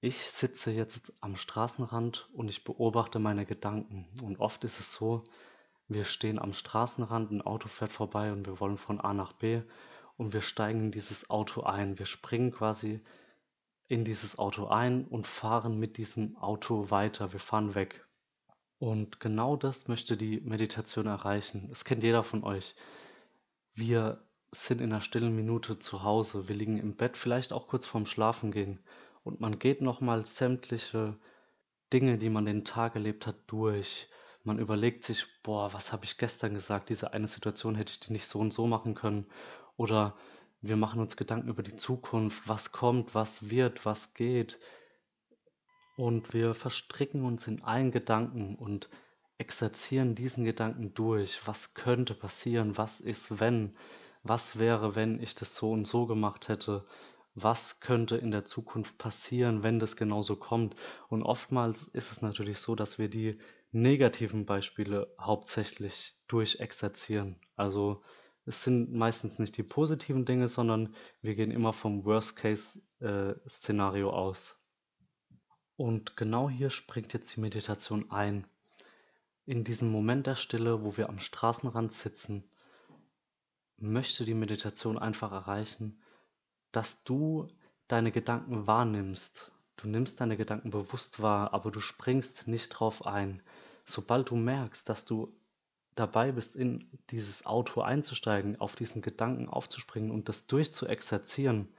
Ich 0.00 0.18
sitze 0.18 0.72
jetzt 0.72 1.14
am 1.20 1.36
Straßenrand 1.36 2.28
und 2.32 2.48
ich 2.48 2.64
beobachte 2.64 3.18
meine 3.18 3.46
Gedanken. 3.46 4.08
Und 4.22 4.40
oft 4.40 4.64
ist 4.64 4.80
es 4.80 4.92
so, 4.92 5.22
wir 5.88 6.04
stehen 6.04 6.38
am 6.38 6.54
Straßenrand, 6.54 7.30
ein 7.30 7.42
Auto 7.42 7.68
fährt 7.68 7.92
vorbei 7.92 8.32
und 8.32 8.46
wir 8.46 8.60
wollen 8.60 8.78
von 8.78 9.00
A 9.00 9.12
nach 9.12 9.32
B 9.32 9.62
und 10.16 10.32
wir 10.32 10.40
steigen 10.40 10.84
in 10.84 10.90
dieses 10.92 11.30
Auto 11.30 11.62
ein. 11.62 11.98
Wir 11.98 12.06
springen 12.06 12.52
quasi 12.52 13.00
in 13.86 14.04
dieses 14.04 14.38
Auto 14.38 14.66
ein 14.66 15.06
und 15.06 15.26
fahren 15.26 15.78
mit 15.78 15.98
diesem 15.98 16.36
Auto 16.36 16.90
weiter. 16.90 17.32
Wir 17.32 17.40
fahren 17.40 17.74
weg. 17.74 18.06
Und 18.78 19.20
genau 19.20 19.56
das 19.56 19.88
möchte 19.88 20.16
die 20.16 20.40
Meditation 20.40 21.06
erreichen. 21.06 21.68
Es 21.70 21.84
kennt 21.84 22.02
jeder 22.02 22.22
von 22.22 22.44
euch. 22.44 22.74
Wir 23.74 24.24
sind 24.52 24.80
in 24.80 24.92
einer 24.92 25.00
stillen 25.00 25.34
Minute 25.34 25.78
zu 25.78 26.02
Hause. 26.02 26.48
Wir 26.48 26.56
liegen 26.56 26.78
im 26.78 26.96
Bett, 26.96 27.16
vielleicht 27.16 27.52
auch 27.52 27.66
kurz 27.66 27.86
vorm 27.86 28.06
Schlafengehen 28.06 28.80
und 29.24 29.40
man 29.40 29.58
geht 29.58 29.80
nochmal 29.80 30.24
sämtliche 30.24 31.18
Dinge, 31.92 32.18
die 32.18 32.28
man 32.28 32.44
den 32.44 32.64
Tag 32.64 32.94
erlebt 32.94 33.26
hat, 33.26 33.36
durch. 33.46 34.08
Man 34.44 34.58
überlegt 34.58 35.04
sich, 35.04 35.26
boah, 35.42 35.72
was 35.72 35.92
habe 35.92 36.04
ich 36.04 36.18
gestern 36.18 36.52
gesagt? 36.52 36.90
Diese 36.90 37.14
eine 37.14 37.28
Situation 37.28 37.74
hätte 37.74 37.92
ich 37.92 38.00
die 38.00 38.12
nicht 38.12 38.26
so 38.26 38.38
und 38.38 38.52
so 38.52 38.66
machen 38.66 38.94
können. 38.94 39.26
Oder 39.78 40.14
wir 40.60 40.76
machen 40.76 41.00
uns 41.00 41.16
Gedanken 41.16 41.48
über 41.48 41.62
die 41.62 41.76
Zukunft, 41.76 42.46
was 42.46 42.70
kommt, 42.70 43.14
was 43.14 43.48
wird, 43.48 43.86
was 43.86 44.12
geht. 44.12 44.60
Und 45.96 46.34
wir 46.34 46.54
verstricken 46.54 47.24
uns 47.24 47.46
in 47.46 47.62
einen 47.64 47.90
Gedanken 47.90 48.54
und 48.56 48.90
exerzieren 49.38 50.14
diesen 50.14 50.44
Gedanken 50.44 50.92
durch. 50.92 51.46
Was 51.46 51.72
könnte 51.72 52.14
passieren? 52.14 52.76
Was 52.76 53.00
ist, 53.00 53.40
wenn? 53.40 53.74
Was 54.22 54.58
wäre, 54.58 54.94
wenn 54.94 55.22
ich 55.22 55.34
das 55.34 55.56
so 55.56 55.70
und 55.70 55.86
so 55.86 56.06
gemacht 56.06 56.48
hätte? 56.48 56.84
Was 57.34 57.80
könnte 57.80 58.16
in 58.16 58.30
der 58.30 58.44
Zukunft 58.44 58.96
passieren, 58.96 59.62
wenn 59.62 59.78
das 59.78 59.96
genauso 59.96 60.36
kommt. 60.36 60.74
Und 61.08 61.22
oftmals 61.22 61.88
ist 61.88 62.12
es 62.12 62.22
natürlich 62.22 62.58
so, 62.58 62.74
dass 62.74 62.98
wir 62.98 63.08
die 63.08 63.38
negativen 63.72 64.46
Beispiele 64.46 65.12
hauptsächlich 65.20 66.14
durchexerzieren. 66.28 67.40
Also 67.56 68.02
es 68.46 68.62
sind 68.62 68.92
meistens 68.92 69.38
nicht 69.38 69.56
die 69.56 69.64
positiven 69.64 70.24
Dinge, 70.24 70.48
sondern 70.48 70.94
wir 71.22 71.34
gehen 71.34 71.50
immer 71.50 71.72
vom 71.72 72.04
Worst-Case-Szenario 72.04 74.08
äh, 74.08 74.12
aus. 74.12 74.56
Und 75.76 76.16
genau 76.16 76.48
hier 76.48 76.70
springt 76.70 77.12
jetzt 77.14 77.34
die 77.34 77.40
Meditation 77.40 78.12
ein. 78.12 78.46
In 79.44 79.64
diesem 79.64 79.90
Moment 79.90 80.28
der 80.28 80.36
Stille, 80.36 80.84
wo 80.84 80.96
wir 80.96 81.08
am 81.08 81.18
Straßenrand 81.18 81.92
sitzen, 81.92 82.48
möchte 83.76 84.24
die 84.24 84.34
Meditation 84.34 84.98
einfach 84.98 85.32
erreichen, 85.32 86.00
dass 86.74 87.04
du 87.04 87.46
deine 87.86 88.10
Gedanken 88.10 88.66
wahrnimmst. 88.66 89.52
Du 89.76 89.86
nimmst 89.86 90.20
deine 90.20 90.36
Gedanken 90.36 90.70
bewusst 90.70 91.22
wahr, 91.22 91.54
aber 91.54 91.70
du 91.70 91.78
springst 91.78 92.48
nicht 92.48 92.70
drauf 92.70 93.06
ein. 93.06 93.42
Sobald 93.84 94.30
du 94.30 94.36
merkst, 94.36 94.88
dass 94.88 95.04
du 95.04 95.32
dabei 95.94 96.32
bist, 96.32 96.56
in 96.56 96.90
dieses 97.10 97.46
Auto 97.46 97.80
einzusteigen, 97.80 98.60
auf 98.60 98.74
diesen 98.74 99.02
Gedanken 99.02 99.48
aufzuspringen 99.48 100.10
und 100.10 100.28
das 100.28 100.48
durchzuexerzieren, 100.48 101.72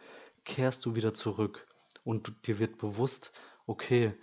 kehrst 0.45 0.85
du 0.85 0.95
wieder 0.95 1.13
zurück 1.13 1.67
und 2.05 2.47
dir 2.47 2.59
wird 2.59 2.77
bewusst, 2.77 3.33
okay, 3.65 4.13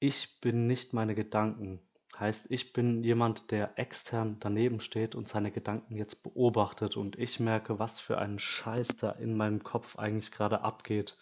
ich 0.00 0.38
bin 0.42 0.66
nicht 0.66 0.92
meine 0.92 1.14
Gedanken, 1.14 1.80
Heißt, 2.18 2.46
ich 2.50 2.72
bin 2.72 3.02
jemand, 3.02 3.50
der 3.50 3.78
extern 3.78 4.38
daneben 4.38 4.80
steht 4.80 5.14
und 5.14 5.26
seine 5.26 5.50
Gedanken 5.50 5.96
jetzt 5.96 6.22
beobachtet 6.22 6.96
und 6.96 7.18
ich 7.18 7.40
merke, 7.40 7.78
was 7.78 7.98
für 7.98 8.18
ein 8.18 8.38
Scheiß 8.38 8.88
da 8.96 9.10
in 9.10 9.36
meinem 9.36 9.64
Kopf 9.64 9.98
eigentlich 9.98 10.30
gerade 10.30 10.60
abgeht. 10.62 11.18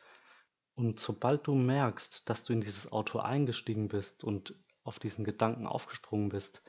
Und 0.74 1.00
sobald 1.00 1.46
du 1.46 1.54
merkst, 1.54 2.28
dass 2.28 2.44
du 2.44 2.52
in 2.52 2.60
dieses 2.60 2.92
Auto 2.92 3.20
eingestiegen 3.20 3.88
bist 3.88 4.22
und 4.22 4.54
auf 4.84 4.98
diesen 4.98 5.24
Gedanken 5.24 5.66
aufgesprungen 5.66 6.28
bist, 6.28 6.62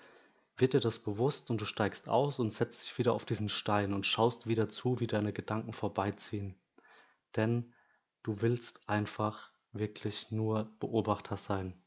wird 0.55 0.73
dir 0.73 0.79
das 0.79 0.99
bewusst 0.99 1.49
und 1.49 1.59
du 1.59 1.65
steigst 1.65 2.07
aus 2.07 2.39
und 2.39 2.51
setzt 2.51 2.83
dich 2.83 2.97
wieder 2.97 3.13
auf 3.13 3.25
diesen 3.25 3.49
Stein 3.49 3.93
und 3.93 4.05
schaust 4.05 4.47
wieder 4.47 4.69
zu, 4.69 4.99
wie 4.99 5.07
deine 5.07 5.33
Gedanken 5.33 5.73
vorbeiziehen. 5.73 6.55
Denn 7.35 7.73
du 8.21 8.41
willst 8.41 8.87
einfach 8.87 9.51
wirklich 9.71 10.31
nur 10.31 10.71
Beobachter 10.79 11.35
sein. 11.37 11.82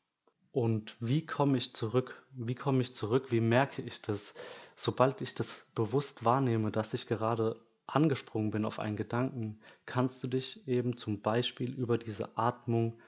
Und 0.56 0.96
wie 1.00 1.26
komme 1.26 1.58
ich 1.58 1.74
zurück? 1.74 2.24
Wie 2.32 2.54
komme 2.54 2.80
ich 2.80 2.94
zurück? 2.94 3.30
Wie 3.30 3.42
merke 3.42 3.82
ich 3.82 4.00
das? 4.00 4.32
Sobald 4.74 5.20
ich 5.20 5.34
das 5.34 5.66
bewusst 5.74 6.24
wahrnehme, 6.24 6.72
dass 6.72 6.94
ich 6.94 7.06
gerade 7.06 7.60
angesprungen 7.86 8.52
bin 8.52 8.64
auf 8.64 8.78
einen 8.78 8.96
Gedanken, 8.96 9.60
kannst 9.84 10.24
du 10.24 10.28
dich 10.28 10.66
eben 10.66 10.96
zum 10.96 11.20
Beispiel 11.20 11.74
über 11.74 11.98
diese 11.98 12.38
Atmung 12.38 12.98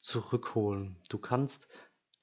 zurückholen. 0.00 0.96
Du 1.08 1.18
kannst 1.18 1.68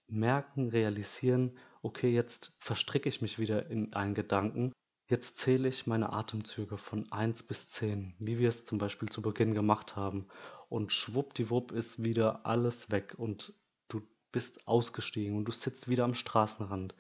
merken, 0.08 0.68
realisieren, 0.68 1.58
okay, 1.82 2.14
jetzt 2.14 2.52
verstricke 2.60 3.08
ich 3.08 3.22
mich 3.22 3.40
wieder 3.40 3.68
in 3.68 3.94
einen 3.94 4.16
Gedanken. 4.16 4.74
Jetzt 5.08 5.38
zähle 5.38 5.70
ich 5.70 5.88
meine 5.88 6.12
Atemzüge 6.12 6.78
von 6.78 7.10
1 7.10 7.44
bis 7.44 7.70
10, 7.70 8.16
wie 8.20 8.38
wir 8.38 8.50
es 8.50 8.66
zum 8.66 8.80
Beispiel 8.80 9.08
zu 9.08 9.22
Beginn 9.22 9.54
gemacht 9.54 9.96
haben. 9.96 10.28
Und 10.68 10.92
schwuppdiwupp 10.92 11.72
ist 11.72 12.04
wieder 12.04 12.46
alles 12.46 12.92
weg 12.92 13.16
und 13.16 13.54
bist 14.34 14.68
ausgestiegen 14.68 15.38
und 15.38 15.46
du 15.46 15.54
sitzt 15.54 15.88
wieder 15.88 16.04
am 16.04 16.14
Straßenrand. 16.14 16.94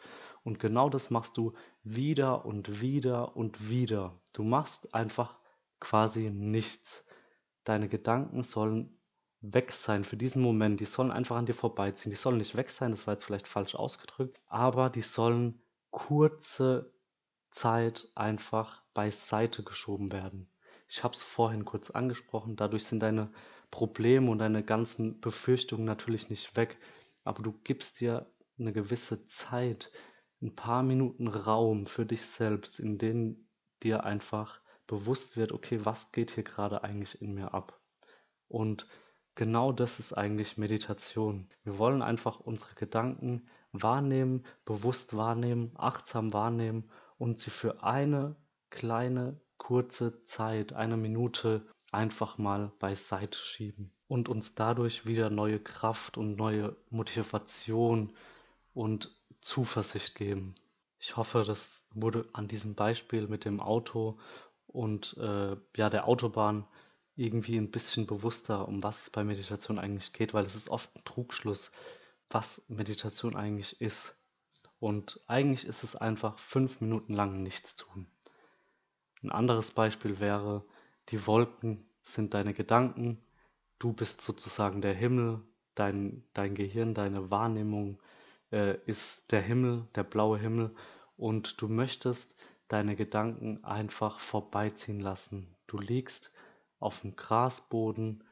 Und 0.43 0.59
genau 0.59 0.89
das 0.89 1.09
machst 1.09 1.35
du 1.37 1.51
wieder 1.83 2.45
und 2.45 2.79
wieder 2.79 3.35
und 3.35 3.69
wieder. 3.69 4.17
Du 4.31 4.43
machst 4.43 4.95
einfach 4.95 5.39
quasi 5.81 6.29
nichts. 6.29 7.05
Deine 7.65 7.89
Gedanken 7.89 8.43
sollen 8.43 8.97
weg 9.41 9.73
sein 9.73 10.05
für 10.05 10.15
diesen 10.15 10.41
Moment. 10.41 10.79
Die 10.79 10.85
sollen 10.85 11.11
einfach 11.11 11.35
an 11.35 11.45
dir 11.45 11.53
vorbeiziehen. 11.53 12.11
Die 12.11 12.17
sollen 12.17 12.37
nicht 12.37 12.55
weg 12.55 12.69
sein, 12.69 12.91
das 12.91 13.05
war 13.05 13.15
jetzt 13.15 13.25
vielleicht 13.25 13.47
falsch 13.47 13.75
ausgedrückt, 13.75 14.41
aber 14.47 14.89
die 14.89 15.01
sollen 15.01 15.61
kurze 15.91 16.93
Zeit 17.49 18.07
einfach 18.15 18.81
beiseite 18.93 19.63
geschoben 19.63 20.11
werden. 20.11 20.49
Ich 20.87 21.03
habe 21.03 21.13
es 21.13 21.23
vorhin 21.23 21.65
kurz 21.65 21.91
angesprochen, 21.91 22.55
dadurch 22.55 22.85
sind 22.85 23.01
deine 23.01 23.31
Probleme 23.71 24.29
und 24.29 24.39
deine 24.39 24.63
ganzen 24.63 25.19
Befürchtungen 25.19 25.85
natürlich 25.85 26.29
nicht 26.29 26.55
weg, 26.55 26.77
aber 27.23 27.43
du 27.43 27.53
gibst 27.63 27.99
dir 27.99 28.31
eine 28.57 28.73
gewisse 28.73 29.25
Zeit, 29.25 29.91
ein 30.41 30.55
paar 30.55 30.83
Minuten 30.83 31.27
Raum 31.27 31.85
für 31.85 32.05
dich 32.05 32.21
selbst, 32.23 32.79
in 32.79 32.97
denen 32.97 33.49
dir 33.81 34.03
einfach 34.03 34.61
bewusst 34.87 35.37
wird, 35.37 35.51
okay, 35.51 35.85
was 35.85 36.11
geht 36.11 36.31
hier 36.31 36.43
gerade 36.43 36.83
eigentlich 36.83 37.21
in 37.21 37.33
mir 37.33 37.53
ab? 37.53 37.79
Und 38.47 38.87
genau 39.35 39.71
das 39.71 39.99
ist 39.99 40.13
eigentlich 40.13 40.57
Meditation. 40.57 41.49
Wir 41.63 41.77
wollen 41.77 42.01
einfach 42.01 42.39
unsere 42.39 42.75
Gedanken 42.75 43.47
wahrnehmen, 43.71 44.45
bewusst 44.65 45.15
wahrnehmen, 45.15 45.73
achtsam 45.75 46.33
wahrnehmen 46.33 46.91
und 47.17 47.39
sie 47.39 47.49
für 47.49 47.83
eine 47.83 48.35
kleine, 48.69 49.39
kurze 49.57 50.23
Zeit, 50.25 50.73
eine 50.73 50.97
Minute 50.97 51.65
einfach 51.93 52.37
mal 52.37 52.71
beiseite 52.79 53.37
schieben 53.37 53.91
und 54.07 54.29
uns 54.29 54.55
dadurch 54.55 55.05
wieder 55.05 55.29
neue 55.29 55.59
Kraft 55.59 56.17
und 56.17 56.35
neue 56.35 56.75
Motivation 56.89 58.13
und 58.73 59.15
Zuversicht 59.41 60.15
geben. 60.15 60.55
Ich 60.99 61.17
hoffe, 61.17 61.43
das 61.45 61.87
wurde 61.93 62.25
an 62.33 62.47
diesem 62.47 62.75
Beispiel 62.75 63.27
mit 63.27 63.45
dem 63.45 63.59
Auto 63.59 64.17
und 64.67 65.17
äh, 65.17 65.55
ja, 65.75 65.89
der 65.89 66.07
Autobahn 66.07 66.65
irgendwie 67.15 67.57
ein 67.57 67.71
bisschen 67.71 68.07
bewusster, 68.07 68.67
um 68.67 68.81
was 68.81 69.03
es 69.03 69.09
bei 69.09 69.23
Meditation 69.23 69.79
eigentlich 69.79 70.13
geht, 70.13 70.33
weil 70.33 70.45
es 70.45 70.55
ist 70.55 70.69
oft 70.69 70.95
ein 70.95 71.03
Trugschluss, 71.03 71.71
was 72.29 72.63
Meditation 72.67 73.35
eigentlich 73.35 73.81
ist. 73.81 74.15
Und 74.79 75.21
eigentlich 75.27 75.65
ist 75.65 75.83
es 75.83 75.95
einfach 75.95 76.39
fünf 76.39 76.81
Minuten 76.81 77.13
lang 77.13 77.43
nichts 77.43 77.75
tun. 77.75 78.07
Ein 79.21 79.31
anderes 79.31 79.71
Beispiel 79.71 80.19
wäre, 80.19 80.65
die 81.09 81.25
Wolken 81.27 81.85
sind 82.01 82.33
deine 82.33 82.53
Gedanken, 82.53 83.23
du 83.79 83.93
bist 83.93 84.21
sozusagen 84.21 84.81
der 84.81 84.93
Himmel, 84.93 85.41
dein, 85.75 86.23
dein 86.33 86.55
Gehirn, 86.55 86.93
deine 86.93 87.31
Wahrnehmung 87.31 87.99
äh, 88.51 88.77
ist 88.85 89.31
der 89.31 89.41
Himmel, 89.41 89.87
der 89.95 90.03
blaue 90.03 90.37
Himmel. 90.37 90.73
Und 91.17 91.61
du 91.61 91.67
möchtest 91.67 92.35
deine 92.67 92.95
Gedanken 92.95 93.63
einfach 93.63 94.19
vorbeiziehen 94.19 94.99
lassen. 94.99 95.55
Du 95.67 95.77
liegst 95.77 96.31
auf 96.79 97.01
dem 97.01 97.15
Grasboden, 97.15 98.23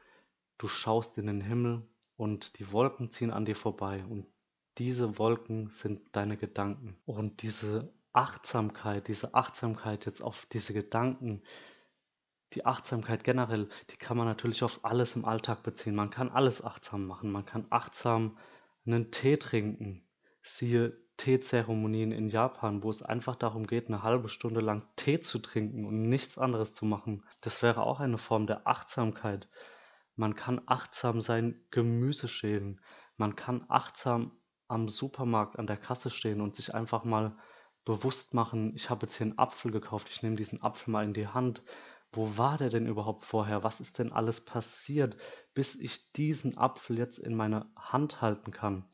du 0.58 0.68
schaust 0.68 1.18
in 1.18 1.26
den 1.26 1.40
Himmel 1.40 1.82
und 2.16 2.58
die 2.58 2.72
Wolken 2.72 3.10
ziehen 3.10 3.30
an 3.30 3.44
dir 3.44 3.56
vorbei. 3.56 4.04
Und 4.08 4.26
diese 4.78 5.18
Wolken 5.18 5.70
sind 5.70 6.00
deine 6.12 6.36
Gedanken. 6.36 6.96
Und 7.04 7.42
diese 7.42 7.92
Achtsamkeit, 8.12 9.08
diese 9.08 9.34
Achtsamkeit 9.34 10.06
jetzt 10.06 10.22
auf 10.22 10.46
diese 10.46 10.72
Gedanken, 10.72 11.42
die 12.54 12.66
Achtsamkeit 12.66 13.24
generell, 13.24 13.68
die 13.90 13.96
kann 13.96 14.16
man 14.16 14.26
natürlich 14.26 14.62
auf 14.62 14.84
alles 14.84 15.16
im 15.16 15.24
Alltag 15.24 15.62
beziehen. 15.62 15.94
Man 15.94 16.10
kann 16.10 16.30
alles 16.30 16.64
achtsam 16.64 17.06
machen. 17.06 17.30
Man 17.30 17.46
kann 17.46 17.66
achtsam 17.70 18.38
einen 18.86 19.10
Tee 19.10 19.36
trinken. 19.36 20.06
Siehe 20.42 20.96
Teezeremonien 21.16 22.10
in 22.10 22.28
Japan, 22.28 22.82
wo 22.82 22.90
es 22.90 23.02
einfach 23.02 23.36
darum 23.36 23.66
geht, 23.66 23.88
eine 23.88 24.02
halbe 24.02 24.28
Stunde 24.28 24.60
lang 24.60 24.82
Tee 24.96 25.20
zu 25.20 25.38
trinken 25.38 25.86
und 25.86 26.08
nichts 26.08 26.38
anderes 26.38 26.74
zu 26.74 26.84
machen. 26.84 27.24
Das 27.42 27.62
wäre 27.62 27.82
auch 27.82 28.00
eine 28.00 28.18
Form 28.18 28.46
der 28.46 28.66
Achtsamkeit. 28.66 29.48
Man 30.16 30.34
kann 30.34 30.60
achtsam 30.66 31.20
sein 31.20 31.64
Gemüse 31.70 32.28
schälen. 32.28 32.80
Man 33.16 33.36
kann 33.36 33.64
achtsam 33.68 34.32
am 34.68 34.88
Supermarkt 34.88 35.58
an 35.58 35.66
der 35.66 35.76
Kasse 35.76 36.10
stehen 36.10 36.40
und 36.40 36.56
sich 36.56 36.74
einfach 36.74 37.04
mal 37.04 37.36
bewusst 37.84 38.34
machen, 38.34 38.74
ich 38.74 38.90
habe 38.90 39.06
jetzt 39.06 39.16
hier 39.16 39.26
einen 39.26 39.38
Apfel 39.38 39.70
gekauft, 39.70 40.08
ich 40.10 40.22
nehme 40.22 40.36
diesen 40.36 40.62
Apfel 40.62 40.92
mal 40.92 41.04
in 41.04 41.14
die 41.14 41.28
Hand. 41.28 41.62
Wo 42.12 42.36
war 42.36 42.58
der 42.58 42.68
denn 42.68 42.86
überhaupt 42.86 43.22
vorher? 43.22 43.64
Was 43.64 43.80
ist 43.80 43.98
denn 43.98 44.12
alles 44.12 44.42
passiert, 44.42 45.16
bis 45.54 45.76
ich 45.76 46.12
diesen 46.12 46.58
Apfel 46.58 46.98
jetzt 46.98 47.18
in 47.18 47.34
meine 47.34 47.66
Hand 47.74 48.20
halten 48.20 48.52
kann? 48.52 48.84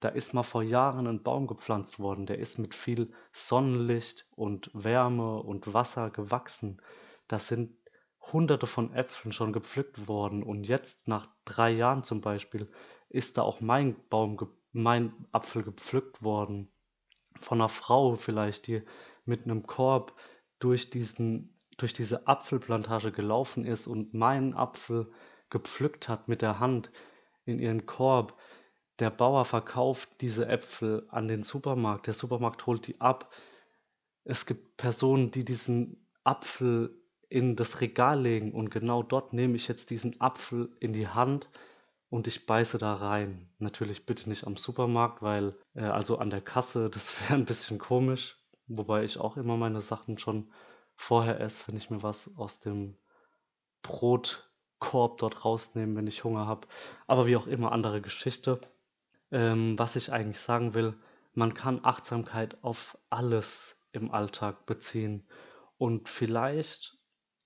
Da 0.00 0.10
ist 0.10 0.34
mal 0.34 0.42
vor 0.42 0.62
Jahren 0.62 1.06
ein 1.06 1.22
Baum 1.22 1.46
gepflanzt 1.46 1.98
worden, 1.98 2.26
der 2.26 2.38
ist 2.38 2.58
mit 2.58 2.74
viel 2.74 3.12
Sonnenlicht 3.32 4.28
und 4.36 4.70
Wärme 4.74 5.42
und 5.42 5.72
Wasser 5.72 6.10
gewachsen. 6.10 6.80
Da 7.26 7.38
sind 7.38 7.74
hunderte 8.20 8.66
von 8.66 8.92
Äpfeln 8.92 9.32
schon 9.32 9.52
gepflückt 9.52 10.06
worden 10.06 10.42
und 10.42 10.64
jetzt 10.64 11.08
nach 11.08 11.28
drei 11.44 11.70
Jahren 11.70 12.02
zum 12.02 12.20
Beispiel 12.20 12.70
ist 13.08 13.38
da 13.38 13.42
auch 13.42 13.60
mein 13.60 13.96
Baum, 14.08 14.38
mein 14.72 15.26
Apfel 15.32 15.62
gepflückt 15.62 16.22
worden. 16.22 16.70
Von 17.40 17.60
einer 17.60 17.68
Frau 17.68 18.14
vielleicht, 18.16 18.66
die 18.66 18.82
mit 19.24 19.44
einem 19.44 19.66
Korb 19.66 20.14
durch 20.58 20.90
diesen 20.90 21.57
durch 21.78 21.94
diese 21.94 22.28
Apfelplantage 22.28 23.10
gelaufen 23.12 23.64
ist 23.64 23.86
und 23.86 24.12
meinen 24.12 24.52
Apfel 24.52 25.10
gepflückt 25.48 26.08
hat 26.08 26.28
mit 26.28 26.42
der 26.42 26.60
Hand 26.60 26.90
in 27.46 27.58
ihren 27.58 27.86
Korb. 27.86 28.38
Der 28.98 29.10
Bauer 29.10 29.44
verkauft 29.44 30.10
diese 30.20 30.46
Äpfel 30.46 31.06
an 31.08 31.28
den 31.28 31.42
Supermarkt. 31.42 32.06
Der 32.06 32.14
Supermarkt 32.14 32.66
holt 32.66 32.86
die 32.86 33.00
ab. 33.00 33.32
Es 34.24 34.44
gibt 34.44 34.76
Personen, 34.76 35.30
die 35.30 35.44
diesen 35.44 36.06
Apfel 36.24 36.94
in 37.28 37.56
das 37.56 37.80
Regal 37.80 38.20
legen 38.20 38.52
und 38.52 38.70
genau 38.70 39.02
dort 39.02 39.32
nehme 39.32 39.56
ich 39.56 39.68
jetzt 39.68 39.90
diesen 39.90 40.20
Apfel 40.20 40.74
in 40.80 40.92
die 40.92 41.08
Hand 41.08 41.48
und 42.10 42.26
ich 42.26 42.46
beiße 42.46 42.78
da 42.78 42.94
rein. 42.94 43.50
Natürlich 43.58 44.06
bitte 44.06 44.28
nicht 44.28 44.46
am 44.46 44.56
Supermarkt, 44.56 45.22
weil 45.22 45.54
äh, 45.74 45.82
also 45.82 46.18
an 46.18 46.30
der 46.30 46.40
Kasse, 46.40 46.90
das 46.92 47.20
wäre 47.20 47.34
ein 47.34 47.44
bisschen 47.44 47.78
komisch, 47.78 48.36
wobei 48.66 49.04
ich 49.04 49.18
auch 49.18 49.36
immer 49.36 49.56
meine 49.56 49.80
Sachen 49.80 50.18
schon 50.18 50.50
vorher 50.98 51.40
esse, 51.40 51.68
wenn 51.68 51.76
ich 51.76 51.90
mir 51.90 52.02
was 52.02 52.30
aus 52.36 52.58
dem 52.60 52.98
Brotkorb 53.82 55.18
dort 55.18 55.44
rausnehme, 55.44 55.94
wenn 55.94 56.08
ich 56.08 56.24
Hunger 56.24 56.46
habe. 56.46 56.66
Aber 57.06 57.26
wie 57.26 57.36
auch 57.36 57.46
immer, 57.46 57.72
andere 57.72 58.02
Geschichte. 58.02 58.60
Ähm, 59.30 59.78
was 59.78 59.96
ich 59.96 60.12
eigentlich 60.12 60.40
sagen 60.40 60.74
will, 60.74 60.94
man 61.34 61.54
kann 61.54 61.84
Achtsamkeit 61.84 62.62
auf 62.62 62.98
alles 63.10 63.78
im 63.92 64.10
Alltag 64.10 64.66
beziehen. 64.66 65.26
Und 65.78 66.08
vielleicht 66.08 66.98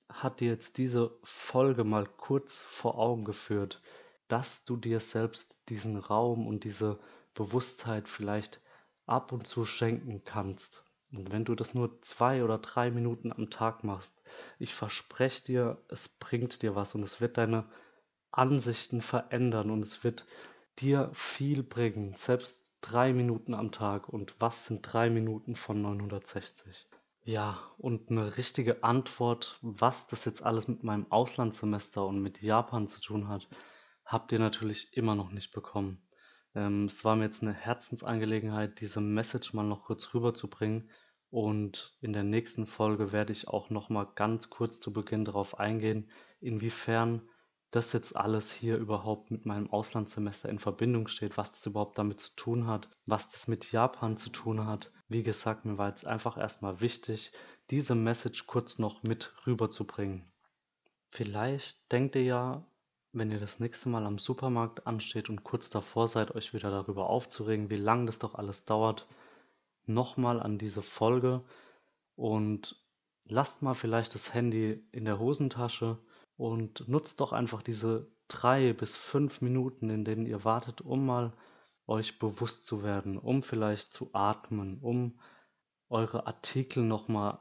hat 0.08 0.40
dir 0.40 0.48
jetzt 0.48 0.78
diese 0.78 1.16
Folge 1.22 1.84
mal 1.84 2.06
kurz 2.06 2.62
vor 2.62 2.98
Augen 2.98 3.24
geführt, 3.24 3.82
dass 4.28 4.64
du 4.64 4.76
dir 4.76 4.98
selbst 4.98 5.68
diesen 5.68 5.98
Raum 5.98 6.46
und 6.46 6.64
diese 6.64 6.98
Bewusstheit 7.34 8.08
vielleicht 8.08 8.60
ab 9.06 9.30
und 9.32 9.46
zu 9.46 9.66
schenken 9.66 10.24
kannst. 10.24 10.84
Und 11.12 11.30
wenn 11.30 11.44
du 11.44 11.54
das 11.54 11.74
nur 11.74 12.00
zwei 12.00 12.42
oder 12.42 12.58
drei 12.58 12.90
Minuten 12.90 13.32
am 13.32 13.50
Tag 13.50 13.84
machst, 13.84 14.22
ich 14.58 14.74
verspreche 14.74 15.44
dir, 15.44 15.84
es 15.88 16.08
bringt 16.08 16.62
dir 16.62 16.74
was 16.74 16.94
und 16.94 17.02
es 17.02 17.20
wird 17.20 17.36
deine 17.36 17.68
Ansichten 18.30 19.02
verändern 19.02 19.70
und 19.70 19.82
es 19.82 20.04
wird 20.04 20.26
dir 20.78 21.10
viel 21.12 21.62
bringen, 21.62 22.14
selbst 22.14 22.72
drei 22.80 23.12
Minuten 23.12 23.54
am 23.54 23.72
Tag. 23.72 24.08
Und 24.08 24.34
was 24.38 24.66
sind 24.66 24.80
drei 24.82 25.10
Minuten 25.10 25.54
von 25.54 25.82
960? 25.82 26.88
Ja, 27.24 27.58
und 27.78 28.10
eine 28.10 28.36
richtige 28.36 28.82
Antwort, 28.82 29.58
was 29.62 30.06
das 30.06 30.24
jetzt 30.24 30.42
alles 30.42 30.66
mit 30.66 30.82
meinem 30.82 31.10
Auslandssemester 31.10 32.04
und 32.04 32.20
mit 32.20 32.42
Japan 32.42 32.88
zu 32.88 33.00
tun 33.00 33.28
hat, 33.28 33.48
habt 34.04 34.32
ihr 34.32 34.40
natürlich 34.40 34.96
immer 34.96 35.14
noch 35.14 35.30
nicht 35.30 35.52
bekommen. 35.52 36.02
Ähm, 36.54 36.86
es 36.86 37.04
war 37.04 37.16
mir 37.16 37.24
jetzt 37.24 37.42
eine 37.42 37.54
Herzensangelegenheit, 37.54 38.80
diese 38.80 39.00
Message 39.00 39.54
mal 39.54 39.64
noch 39.64 39.84
kurz 39.84 40.12
rüberzubringen. 40.14 40.90
Und 41.30 41.96
in 42.00 42.12
der 42.12 42.24
nächsten 42.24 42.66
Folge 42.66 43.10
werde 43.12 43.32
ich 43.32 43.48
auch 43.48 43.70
noch 43.70 43.88
mal 43.88 44.04
ganz 44.04 44.50
kurz 44.50 44.80
zu 44.80 44.92
Beginn 44.92 45.24
darauf 45.24 45.58
eingehen, 45.58 46.10
inwiefern 46.40 47.22
das 47.70 47.94
jetzt 47.94 48.14
alles 48.16 48.52
hier 48.52 48.76
überhaupt 48.76 49.30
mit 49.30 49.46
meinem 49.46 49.70
Auslandssemester 49.70 50.50
in 50.50 50.58
Verbindung 50.58 51.08
steht, 51.08 51.38
was 51.38 51.52
das 51.52 51.64
überhaupt 51.64 51.96
damit 51.96 52.20
zu 52.20 52.36
tun 52.36 52.66
hat, 52.66 52.90
was 53.06 53.30
das 53.30 53.48
mit 53.48 53.72
Japan 53.72 54.18
zu 54.18 54.28
tun 54.28 54.66
hat. 54.66 54.92
Wie 55.08 55.22
gesagt, 55.22 55.64
mir 55.64 55.78
war 55.78 55.88
jetzt 55.88 56.06
einfach 56.06 56.36
erstmal 56.36 56.82
wichtig, 56.82 57.32
diese 57.70 57.94
Message 57.94 58.46
kurz 58.46 58.78
noch 58.78 59.02
mit 59.02 59.32
rüberzubringen. 59.46 60.30
Vielleicht 61.08 61.90
denkt 61.90 62.14
ihr 62.14 62.24
ja, 62.24 62.66
wenn 63.12 63.30
ihr 63.30 63.40
das 63.40 63.60
nächste 63.60 63.88
Mal 63.88 64.06
am 64.06 64.18
Supermarkt 64.18 64.86
ansteht 64.86 65.28
und 65.28 65.44
kurz 65.44 65.68
davor 65.68 66.08
seid, 66.08 66.34
euch 66.34 66.54
wieder 66.54 66.70
darüber 66.70 67.10
aufzuregen, 67.10 67.68
wie 67.70 67.76
lange 67.76 68.06
das 68.06 68.18
doch 68.18 68.34
alles 68.34 68.64
dauert, 68.64 69.06
nochmal 69.84 70.40
an 70.40 70.58
diese 70.58 70.82
Folge 70.82 71.44
und 72.16 72.82
lasst 73.26 73.62
mal 73.62 73.74
vielleicht 73.74 74.14
das 74.14 74.32
Handy 74.32 74.82
in 74.92 75.04
der 75.04 75.18
Hosentasche 75.18 75.98
und 76.36 76.88
nutzt 76.88 77.20
doch 77.20 77.32
einfach 77.32 77.62
diese 77.62 78.10
drei 78.28 78.72
bis 78.72 78.96
fünf 78.96 79.40
Minuten, 79.42 79.90
in 79.90 80.04
denen 80.04 80.26
ihr 80.26 80.44
wartet, 80.44 80.80
um 80.80 81.04
mal 81.04 81.32
euch 81.86 82.18
bewusst 82.18 82.64
zu 82.64 82.82
werden, 82.82 83.18
um 83.18 83.42
vielleicht 83.42 83.92
zu 83.92 84.10
atmen, 84.12 84.78
um 84.80 85.20
eure 85.88 86.26
Artikel 86.26 86.82
nochmal 86.82 87.38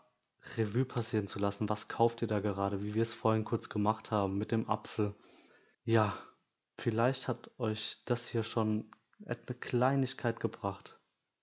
Revue 0.57 0.85
passieren 0.85 1.27
zu 1.27 1.39
lassen. 1.39 1.69
Was 1.69 1.87
kauft 1.87 2.21
ihr 2.23 2.27
da 2.27 2.39
gerade, 2.39 2.83
wie 2.83 2.93
wir 2.93 3.03
es 3.03 3.13
vorhin 3.13 3.45
kurz 3.45 3.69
gemacht 3.69 4.11
haben 4.11 4.37
mit 4.37 4.51
dem 4.51 4.69
Apfel? 4.69 5.15
Ja, 5.85 6.17
vielleicht 6.79 7.27
hat 7.27 7.51
euch 7.59 8.03
das 8.05 8.27
hier 8.27 8.43
schon 8.43 8.89
eine 9.25 9.55
Kleinigkeit 9.59 10.39
gebracht. 10.39 10.99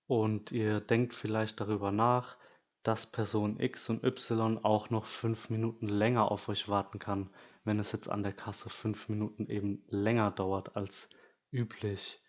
und 0.07 0.51
ihr 0.51 0.81
denkt 0.81 1.13
vielleicht 1.13 1.59
darüber 1.61 1.91
nach, 1.91 2.37
dass 2.83 3.11
Person 3.11 3.59
X 3.59 3.89
und 3.89 4.03
Y 4.03 4.57
auch 4.63 4.89
noch 4.89 5.05
fünf 5.05 5.49
Minuten 5.51 5.87
länger 5.87 6.31
auf 6.31 6.49
euch 6.49 6.67
warten 6.69 6.99
kann, 6.99 7.29
wenn 7.63 7.79
es 7.79 7.91
jetzt 7.91 8.09
an 8.09 8.23
der 8.23 8.33
Kasse 8.33 8.69
fünf 8.69 9.09
Minuten 9.09 9.47
eben 9.47 9.83
länger 9.89 10.31
dauert 10.31 10.75
als 10.75 11.09
üblich. 11.51 12.23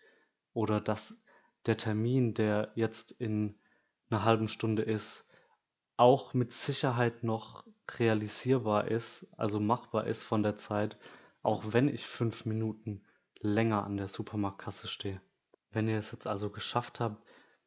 Oder 0.53 0.81
dass 0.81 1.23
der 1.65 1.77
Termin, 1.77 2.33
der 2.35 2.71
jetzt 2.75 3.11
in 3.11 3.59
einer 4.09 4.25
halben 4.25 4.47
Stunde 4.47 4.83
ist, 4.83 5.29
auch 5.97 6.33
mit 6.33 6.53
Sicherheit 6.53 7.23
noch 7.23 7.65
realisierbar 7.97 8.87
ist, 8.89 9.27
also 9.37 9.59
machbar 9.59 10.07
ist 10.07 10.23
von 10.23 10.43
der 10.43 10.55
Zeit, 10.55 10.97
auch 11.43 11.63
wenn 11.73 11.87
ich 11.87 12.05
fünf 12.05 12.45
Minuten 12.45 13.03
länger 13.39 13.83
an 13.83 13.97
der 13.97 14.07
Supermarktkasse 14.07 14.87
stehe. 14.87 15.21
Wenn 15.71 15.87
ihr 15.87 15.97
es 15.97 16.11
jetzt 16.11 16.27
also 16.27 16.49
geschafft 16.49 16.99
habt, 16.99 17.23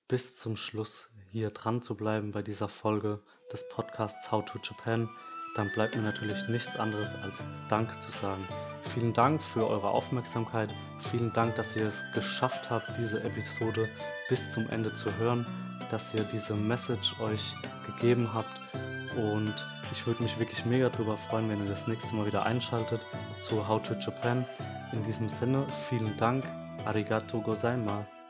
bis 0.08 0.37
zum 0.37 0.56
Schluss 0.56 1.10
hier 1.30 1.50
dran 1.50 1.82
zu 1.82 1.96
bleiben 1.96 2.32
bei 2.32 2.42
dieser 2.42 2.68
Folge 2.68 3.22
des 3.52 3.68
Podcasts 3.70 4.30
How 4.30 4.44
to 4.44 4.58
Japan, 4.62 5.08
dann 5.54 5.70
bleibt 5.72 5.94
mir 5.94 6.02
natürlich 6.02 6.48
nichts 6.48 6.76
anderes 6.76 7.14
als 7.14 7.38
jetzt 7.38 7.60
Danke 7.68 7.98
zu 8.00 8.10
sagen. 8.10 8.46
Vielen 8.82 9.12
Dank 9.12 9.40
für 9.40 9.66
eure 9.66 9.88
Aufmerksamkeit. 9.88 10.74
Vielen 10.98 11.32
Dank, 11.32 11.54
dass 11.54 11.76
ihr 11.76 11.87
es 11.87 12.02
geschafft 12.12 12.70
habt, 12.70 12.98
diese 12.98 13.22
Episode 13.22 13.88
bis 14.28 14.52
zum 14.52 14.68
Ende 14.68 14.92
zu 14.92 15.16
hören, 15.16 15.46
dass 15.90 16.12
ihr 16.12 16.24
diese 16.24 16.54
Message 16.54 17.18
euch 17.20 17.54
gegeben 17.87 18.34
habt. 18.34 18.60
Und 19.16 19.66
ich 19.92 20.07
würde 20.07 20.22
mich 20.22 20.38
wirklich 20.38 20.64
mega 20.64 20.88
darüber 20.88 21.16
freuen, 21.16 21.48
wenn 21.48 21.62
ihr 21.62 21.70
das 21.70 21.87
nächste 21.87 22.14
Mal 22.14 22.27
wieder 22.27 22.44
einschaltet 22.44 23.00
zu 23.40 23.66
How 23.68 23.83
to 23.83 23.94
Japan. 23.94 24.44
In 24.92 25.03
diesem 25.05 25.29
Sinne, 25.29 25.66
vielen 25.88 26.16
Dank. 26.16 26.44
Arigato 26.85 27.40
gozaimasu. 27.40 28.23